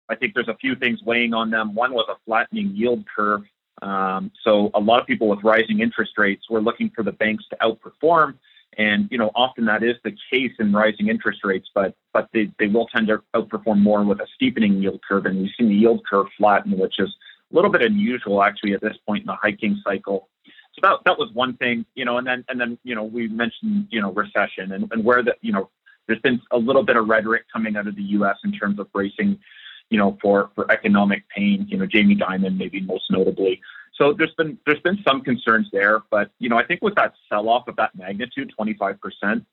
I 0.08 0.16
think 0.16 0.34
there's 0.34 0.48
a 0.48 0.56
few 0.56 0.74
things 0.74 1.02
weighing 1.02 1.34
on 1.34 1.50
them. 1.50 1.74
One 1.74 1.92
was 1.92 2.06
a 2.08 2.16
flattening 2.24 2.72
yield 2.74 3.04
curve. 3.14 3.42
Um, 3.82 4.32
so 4.42 4.70
a 4.74 4.80
lot 4.80 5.00
of 5.00 5.06
people 5.06 5.28
with 5.28 5.44
rising 5.44 5.80
interest 5.80 6.12
rates 6.16 6.48
were 6.48 6.60
looking 6.60 6.90
for 6.94 7.02
the 7.02 7.12
banks 7.12 7.44
to 7.50 7.56
outperform 7.56 8.34
and 8.78 9.08
you 9.10 9.18
know, 9.18 9.30
often 9.34 9.64
that 9.66 9.82
is 9.82 9.96
the 10.04 10.14
case 10.30 10.52
in 10.58 10.72
rising 10.72 11.08
interest 11.08 11.40
rates, 11.44 11.68
but 11.74 11.94
but 12.12 12.28
they, 12.32 12.50
they 12.58 12.66
will 12.66 12.86
tend 12.88 13.08
to 13.08 13.22
outperform 13.34 13.80
more 13.80 14.04
with 14.04 14.20
a 14.20 14.26
steepening 14.34 14.82
yield 14.82 15.00
curve. 15.06 15.26
And 15.26 15.38
we've 15.38 15.50
seen 15.58 15.68
the 15.68 15.74
yield 15.74 16.02
curve 16.08 16.26
flatten, 16.36 16.78
which 16.78 16.98
is 16.98 17.08
a 17.52 17.54
little 17.54 17.70
bit 17.70 17.82
unusual 17.82 18.42
actually 18.42 18.74
at 18.74 18.80
this 18.80 18.96
point 19.06 19.22
in 19.22 19.26
the 19.26 19.36
hiking 19.40 19.80
cycle. 19.82 20.28
So 20.74 20.80
that 20.82 20.98
that 21.06 21.18
was 21.18 21.30
one 21.32 21.56
thing, 21.56 21.86
you 21.94 22.04
know, 22.04 22.18
and 22.18 22.26
then 22.26 22.44
and 22.48 22.60
then 22.60 22.78
you 22.84 22.94
know 22.94 23.04
we 23.04 23.28
mentioned 23.28 23.88
you 23.90 24.00
know 24.00 24.12
recession 24.12 24.72
and, 24.72 24.88
and 24.92 25.04
where 25.04 25.22
the 25.22 25.34
you 25.40 25.52
know 25.52 25.70
there's 26.06 26.20
been 26.20 26.40
a 26.50 26.58
little 26.58 26.82
bit 26.82 26.96
of 26.96 27.08
rhetoric 27.08 27.44
coming 27.52 27.76
out 27.76 27.86
of 27.86 27.96
the 27.96 28.02
U.S. 28.02 28.36
in 28.44 28.52
terms 28.52 28.78
of 28.78 28.92
bracing, 28.92 29.38
you 29.90 29.98
know, 29.98 30.18
for 30.20 30.50
for 30.54 30.70
economic 30.70 31.24
pain. 31.34 31.66
You 31.68 31.78
know, 31.78 31.86
Jamie 31.86 32.16
Dimon 32.16 32.56
maybe 32.56 32.80
most 32.80 33.04
notably 33.10 33.60
so 33.96 34.12
there's 34.12 34.34
been 34.34 34.58
there's 34.66 34.80
been 34.80 34.98
some 35.06 35.22
concerns 35.22 35.68
there, 35.72 36.02
but 36.10 36.30
you 36.38 36.48
know 36.48 36.58
I 36.58 36.64
think 36.64 36.82
with 36.82 36.94
that 36.96 37.14
sell-off 37.28 37.68
of 37.68 37.76
that 37.76 37.96
magnitude, 37.96 38.52
25 38.56 39.00
percent, 39.00 39.46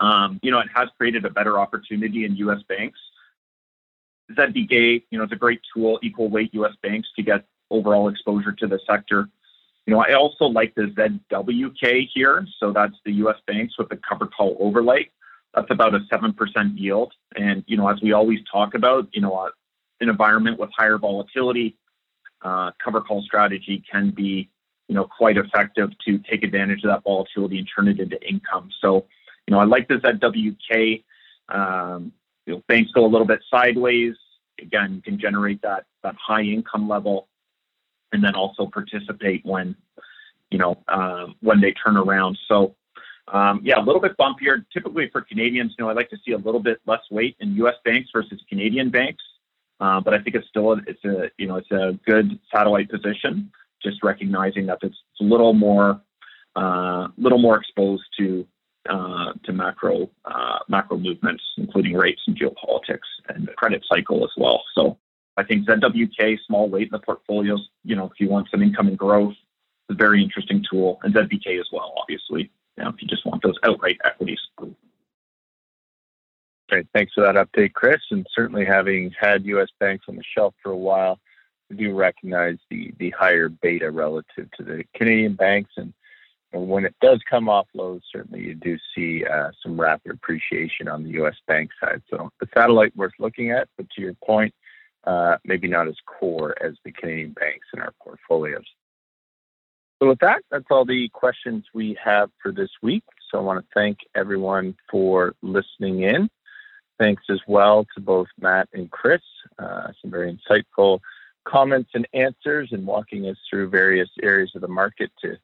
um, 0.00 0.38
you 0.42 0.50
know 0.50 0.60
it 0.60 0.68
has 0.74 0.88
created 0.98 1.24
a 1.24 1.30
better 1.30 1.58
opportunity 1.58 2.24
in 2.24 2.36
U.S. 2.36 2.62
banks. 2.68 2.98
ZBK, 4.32 5.02
you 5.10 5.18
know, 5.18 5.24
it's 5.24 5.32
a 5.32 5.36
great 5.36 5.60
tool, 5.74 5.98
equal 6.02 6.28
weight 6.28 6.54
U.S. 6.54 6.72
banks 6.82 7.08
to 7.16 7.22
get 7.22 7.44
overall 7.70 8.08
exposure 8.08 8.52
to 8.52 8.66
the 8.66 8.78
sector. 8.88 9.28
You 9.86 9.94
know, 9.94 10.00
I 10.00 10.14
also 10.14 10.44
like 10.44 10.74
the 10.74 10.82
ZWK 10.82 12.08
here. 12.14 12.46
So 12.60 12.72
that's 12.72 12.94
the 13.04 13.12
U.S. 13.14 13.36
banks 13.46 13.76
with 13.78 13.88
the 13.88 13.98
cover 14.08 14.26
call 14.26 14.56
overlay. 14.60 15.10
That's 15.54 15.70
about 15.70 15.94
a 15.94 16.00
7% 16.10 16.34
yield. 16.78 17.12
And, 17.36 17.64
you 17.66 17.76
know, 17.76 17.88
as 17.88 18.00
we 18.00 18.12
always 18.12 18.38
talk 18.50 18.74
about, 18.74 19.08
you 19.12 19.20
know, 19.20 19.50
an 20.00 20.08
environment 20.08 20.58
with 20.58 20.70
higher 20.76 20.98
volatility, 20.98 21.76
uh, 22.42 22.70
cover 22.82 23.00
call 23.00 23.22
strategy 23.22 23.82
can 23.90 24.10
be, 24.10 24.48
you 24.88 24.94
know, 24.94 25.04
quite 25.04 25.36
effective 25.36 25.90
to 26.06 26.18
take 26.18 26.42
advantage 26.42 26.84
of 26.84 26.90
that 26.90 27.02
volatility 27.04 27.58
and 27.58 27.68
turn 27.74 27.88
it 27.88 28.00
into 28.00 28.20
income. 28.28 28.70
So, 28.80 29.06
you 29.46 29.52
know, 29.52 29.60
I 29.60 29.64
like 29.64 29.88
this 29.88 30.00
ZWK. 30.00 31.04
Um, 31.48 32.12
you 32.46 32.54
know, 32.54 32.62
banks 32.68 32.90
go 32.92 33.04
a 33.04 33.06
little 33.06 33.26
bit 33.26 33.40
sideways, 33.50 34.14
again, 34.62 34.94
you 34.94 35.02
can 35.02 35.18
generate 35.18 35.60
that 35.62 35.84
that 36.02 36.14
high 36.16 36.42
income 36.42 36.88
level, 36.88 37.28
and 38.12 38.22
then 38.22 38.34
also 38.34 38.66
participate 38.66 39.44
when 39.44 39.76
you 40.50 40.58
know 40.58 40.82
uh, 40.88 41.26
when 41.40 41.60
they 41.60 41.72
turn 41.72 41.96
around. 41.96 42.38
So 42.48 42.74
um, 43.28 43.60
yeah, 43.62 43.78
a 43.78 43.84
little 43.84 44.00
bit 44.00 44.16
bumpier. 44.16 44.64
Typically 44.72 45.08
for 45.10 45.20
Canadians, 45.22 45.74
you 45.78 45.84
know, 45.84 45.90
I 45.90 45.94
like 45.94 46.10
to 46.10 46.18
see 46.24 46.32
a 46.32 46.38
little 46.38 46.60
bit 46.60 46.80
less 46.86 47.02
weight 47.10 47.36
in 47.40 47.54
U.S. 47.56 47.74
banks 47.84 48.10
versus 48.12 48.40
Canadian 48.48 48.90
banks, 48.90 49.22
uh, 49.82 50.00
but 50.00 50.14
I 50.14 50.20
think 50.20 50.36
it's 50.36 50.46
still 50.46 50.72
a, 50.72 50.76
it's 50.86 51.04
a 51.04 51.28
you 51.38 51.48
know 51.48 51.56
it's 51.56 51.70
a 51.72 51.98
good 52.06 52.38
satellite 52.54 52.88
position. 52.88 53.50
Just 53.82 54.04
recognizing 54.04 54.66
that 54.66 54.78
it's, 54.82 54.96
it's 55.10 55.20
a 55.20 55.24
little 55.24 55.54
more 55.54 56.00
uh, 56.54 57.08
little 57.18 57.38
more 57.38 57.58
exposed 57.58 58.04
to 58.20 58.46
uh, 58.88 59.32
to 59.44 59.52
macro 59.52 60.08
uh, 60.24 60.60
macro 60.68 60.98
movements, 60.98 61.42
including 61.58 61.94
rates 61.94 62.22
and 62.28 62.38
geopolitics 62.38 63.10
and 63.28 63.48
the 63.48 63.52
credit 63.54 63.84
cycle 63.92 64.22
as 64.22 64.30
well. 64.36 64.62
So 64.76 64.98
I 65.36 65.42
think 65.42 65.66
ZWK, 65.66 66.38
small 66.46 66.68
weight 66.68 66.84
in 66.84 66.92
the 66.92 67.00
portfolios, 67.00 67.68
you 67.82 67.96
know, 67.96 68.04
if 68.04 68.20
you 68.20 68.28
want 68.28 68.48
some 68.52 68.62
income 68.62 68.86
and 68.86 68.96
growth, 68.96 69.32
it's 69.32 69.90
a 69.90 69.94
very 69.94 70.22
interesting 70.22 70.64
tool, 70.70 71.00
and 71.02 71.12
ZBK 71.12 71.58
as 71.58 71.66
well, 71.72 71.92
obviously, 71.96 72.52
you 72.76 72.84
know, 72.84 72.90
if 72.90 73.02
you 73.02 73.08
just 73.08 73.26
want 73.26 73.42
those 73.42 73.58
outright 73.64 73.98
equities. 74.04 74.40
Great. 76.72 76.86
Thanks 76.94 77.12
for 77.12 77.20
that 77.20 77.34
update, 77.34 77.74
Chris. 77.74 78.00
And 78.10 78.26
certainly 78.34 78.64
having 78.64 79.12
had 79.20 79.44
U.S. 79.44 79.68
banks 79.78 80.06
on 80.08 80.16
the 80.16 80.22
shelf 80.34 80.54
for 80.62 80.72
a 80.72 80.76
while, 80.76 81.20
we 81.68 81.76
do 81.76 81.94
recognize 81.94 82.56
the, 82.70 82.94
the 82.98 83.10
higher 83.10 83.50
beta 83.50 83.90
relative 83.90 84.50
to 84.56 84.62
the 84.64 84.82
Canadian 84.94 85.34
banks. 85.34 85.72
And, 85.76 85.92
and 86.54 86.66
when 86.66 86.86
it 86.86 86.94
does 87.02 87.20
come 87.28 87.46
off 87.46 87.66
lows, 87.74 88.00
certainly 88.10 88.40
you 88.40 88.54
do 88.54 88.78
see 88.94 89.22
uh, 89.22 89.50
some 89.62 89.78
rapid 89.78 90.12
appreciation 90.12 90.88
on 90.88 91.04
the 91.04 91.10
U.S. 91.10 91.34
bank 91.46 91.68
side. 91.78 92.00
So 92.08 92.30
the 92.40 92.48
satellite 92.54 92.96
worth 92.96 93.12
looking 93.18 93.50
at, 93.50 93.68
but 93.76 93.90
to 93.90 94.00
your 94.00 94.14
point, 94.24 94.54
uh, 95.04 95.36
maybe 95.44 95.68
not 95.68 95.88
as 95.88 95.96
core 96.06 96.54
as 96.64 96.72
the 96.86 96.92
Canadian 96.92 97.32
banks 97.32 97.66
in 97.74 97.82
our 97.82 97.92
portfolios. 98.02 98.64
So, 100.00 100.08
with 100.08 100.20
that, 100.20 100.40
that's 100.50 100.64
all 100.70 100.86
the 100.86 101.10
questions 101.10 101.66
we 101.74 101.98
have 102.02 102.30
for 102.42 102.50
this 102.50 102.70
week. 102.80 103.04
So, 103.30 103.38
I 103.38 103.42
want 103.42 103.60
to 103.60 103.66
thank 103.74 103.98
everyone 104.14 104.74
for 104.90 105.34
listening 105.42 106.04
in. 106.04 106.30
Thanks 107.02 107.24
as 107.30 107.40
well 107.48 107.84
to 107.96 108.00
both 108.00 108.28
Matt 108.40 108.68
and 108.72 108.88
Chris. 108.88 109.22
Uh, 109.58 109.88
some 110.00 110.08
very 110.08 110.32
insightful 110.32 111.00
comments 111.44 111.90
and 111.94 112.06
answers 112.14 112.68
and 112.70 112.86
walking 112.86 113.26
us 113.26 113.36
through 113.50 113.70
various 113.70 114.08
areas 114.22 114.52
of 114.54 114.60
the 114.60 114.68
market 114.68 115.10
to 115.20 115.36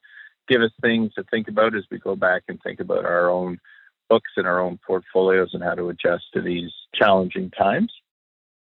give 0.46 0.62
us 0.62 0.70
things 0.80 1.12
to 1.14 1.24
think 1.24 1.48
about 1.48 1.74
as 1.74 1.82
we 1.90 1.98
go 1.98 2.14
back 2.14 2.44
and 2.46 2.62
think 2.62 2.78
about 2.78 3.04
our 3.04 3.28
own 3.28 3.58
books 4.08 4.30
and 4.36 4.46
our 4.46 4.60
own 4.60 4.78
portfolios 4.86 5.50
and 5.52 5.64
how 5.64 5.74
to 5.74 5.88
adjust 5.88 6.26
to 6.32 6.40
these 6.40 6.70
challenging 6.94 7.50
times. 7.50 7.92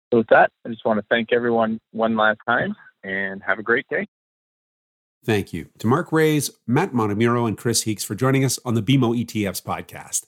So, 0.09 0.19
with 0.19 0.27
that, 0.27 0.53
I 0.65 0.69
just 0.69 0.85
want 0.85 1.01
to 1.01 1.05
thank 1.09 1.33
everyone 1.33 1.81
one 1.91 2.15
last 2.15 2.39
time 2.47 2.73
and 3.03 3.43
have 3.43 3.59
a 3.59 3.63
great 3.63 3.85
day. 3.89 4.07
Thank 5.25 5.51
you 5.51 5.67
to 5.79 5.87
Mark 5.87 6.13
Raes, 6.13 6.51
Matt 6.65 6.93
Montemurro, 6.93 7.49
and 7.49 7.57
Chris 7.57 7.83
Heeks 7.83 8.05
for 8.05 8.15
joining 8.15 8.45
us 8.45 8.59
on 8.63 8.75
the 8.75 8.81
BMO 8.81 9.25
ETFs 9.25 9.61
podcast. 9.61 10.27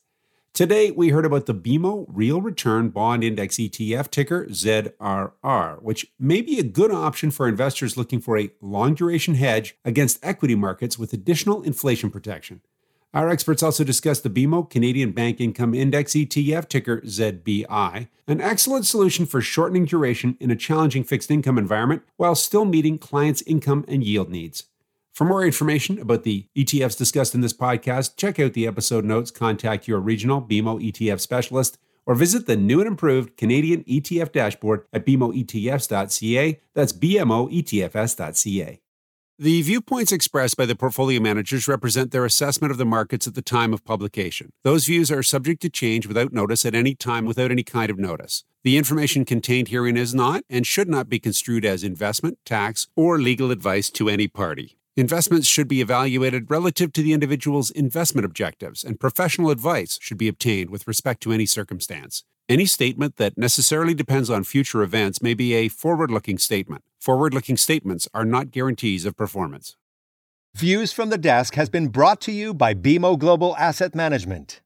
Today, 0.54 0.92
we 0.92 1.10
heard 1.10 1.26
about 1.26 1.46
the 1.46 1.54
BMO 1.54 2.06
Real 2.10 2.42
Return 2.42 2.90
Bond 2.90 3.24
Index 3.24 3.56
ETF, 3.56 4.10
ticker 4.12 4.46
ZRR, 4.48 5.82
which 5.82 6.08
may 6.20 6.42
be 6.42 6.60
a 6.60 6.64
good 6.64 6.92
option 6.92 7.32
for 7.32 7.48
investors 7.48 7.96
looking 7.96 8.20
for 8.20 8.38
a 8.38 8.52
long 8.60 8.94
duration 8.94 9.36
hedge 9.36 9.78
against 9.86 10.20
equity 10.22 10.56
markets 10.56 11.00
with 11.00 11.14
additional 11.14 11.62
inflation 11.62 12.10
protection. 12.10 12.62
Our 13.14 13.30
experts 13.30 13.64
also 13.64 13.84
discussed 13.84 14.24
the 14.24 14.30
BMO 14.30 14.70
Canadian 14.70 15.12
Bank 15.12 15.40
Income 15.40 15.74
Index 15.74 16.12
ETF, 16.12 16.68
ticker 16.68 17.02
ZBI, 17.02 18.08
an 18.28 18.42
excellent 18.42 18.86
solution 18.86 19.26
for 19.26 19.42
shortening 19.42 19.86
duration 19.86 20.36
in 20.40 20.52
a 20.52 20.56
challenging 20.56 21.04
fixed 21.04 21.32
income 21.32 21.58
environment 21.58 22.04
while 22.18 22.36
still 22.36 22.66
meeting 22.66 22.98
clients' 22.98 23.42
income 23.44 23.86
and 23.88 24.04
yield 24.04 24.30
needs. 24.30 24.66
For 25.20 25.26
more 25.26 25.46
information 25.46 26.00
about 26.00 26.24
the 26.24 26.48
ETFs 26.56 26.98
discussed 26.98 27.36
in 27.36 27.42
this 27.42 27.52
podcast, 27.52 28.16
check 28.16 28.40
out 28.40 28.54
the 28.54 28.66
episode 28.66 29.04
notes, 29.04 29.32
contact 29.32 29.86
your 29.86 30.00
regional 30.00 30.42
BMO 30.42 30.82
ETF 30.82 31.20
specialist, 31.20 31.78
or 32.06 32.16
visit 32.16 32.46
the 32.46 32.56
new 32.56 32.80
and 32.80 32.88
improved 32.88 33.36
Canadian 33.36 33.84
ETF 33.84 34.32
dashboard 34.32 34.86
at 34.94 35.06
bmoetfs.ca. 35.06 36.62
That's 36.74 36.94
bmoetfs.ca. 36.94 38.80
The 39.38 39.62
viewpoints 39.62 40.14
expressed 40.14 40.56
by 40.56 40.66
the 40.66 40.76
portfolio 40.78 41.20
managers 41.20 41.68
represent 41.68 42.12
their 42.12 42.24
assessment 42.24 42.72
of 42.72 42.78
the 42.78 42.86
markets 42.86 43.28
at 43.28 43.36
the 43.36 43.42
time 43.42 43.74
of 43.74 43.84
publication. 43.84 44.54
Those 44.64 44.86
views 44.86 45.12
are 45.12 45.22
subject 45.22 45.62
to 45.64 45.70
change 45.70 46.08
without 46.08 46.32
notice 46.32 46.66
at 46.66 46.76
any 46.76 46.96
time 46.96 47.26
without 47.26 47.52
any 47.52 47.64
kind 47.64 47.92
of 47.92 48.00
notice. 48.00 48.46
The 48.64 48.78
information 48.78 49.26
contained 49.26 49.68
herein 49.68 49.98
is 49.98 50.16
not 50.16 50.46
and 50.50 50.66
should 50.66 50.88
not 50.88 51.10
be 51.10 51.20
construed 51.20 51.66
as 51.66 51.84
investment, 51.84 52.38
tax, 52.46 52.88
or 52.96 53.20
legal 53.20 53.52
advice 53.52 53.90
to 53.90 54.08
any 54.08 54.30
party. 54.30 54.78
Investments 55.00 55.48
should 55.48 55.70
be 55.70 55.80
evaluated 55.80 56.52
relative 56.52 56.92
to 56.92 57.02
the 57.02 57.14
individual's 57.14 57.72
investment 57.72 58.26
objectives, 58.26 58.84
and 58.84 59.00
professional 59.00 59.50
advice 59.50 59.98
should 60.02 60.18
be 60.18 60.28
obtained 60.28 60.70
with 60.70 60.86
respect 60.90 61.24
to 61.24 61.32
any 61.32 61.46
circumstance. 61.46 62.26
Any 62.50 62.66
statement 62.66 63.16
that 63.16 63.38
necessarily 63.38 63.94
depends 63.94 64.30
on 64.30 64.44
future 64.44 64.82
events 64.82 65.22
may 65.22 65.34
be 65.34 65.54
a 65.54 65.70
forward 65.70 66.12
looking 66.12 66.38
statement. 66.38 66.84
Forward 67.00 67.34
looking 67.34 67.56
statements 67.56 68.10
are 68.14 68.26
not 68.26 68.52
guarantees 68.52 69.06
of 69.06 69.16
performance. 69.16 69.78
Views 70.54 70.92
from 70.92 71.12
the 71.12 71.18
Desk 71.18 71.56
has 71.56 71.70
been 71.70 71.88
brought 71.88 72.20
to 72.20 72.34
you 72.34 72.54
by 72.54 72.74
BMO 72.74 73.18
Global 73.18 73.56
Asset 73.56 73.96
Management. 73.96 74.60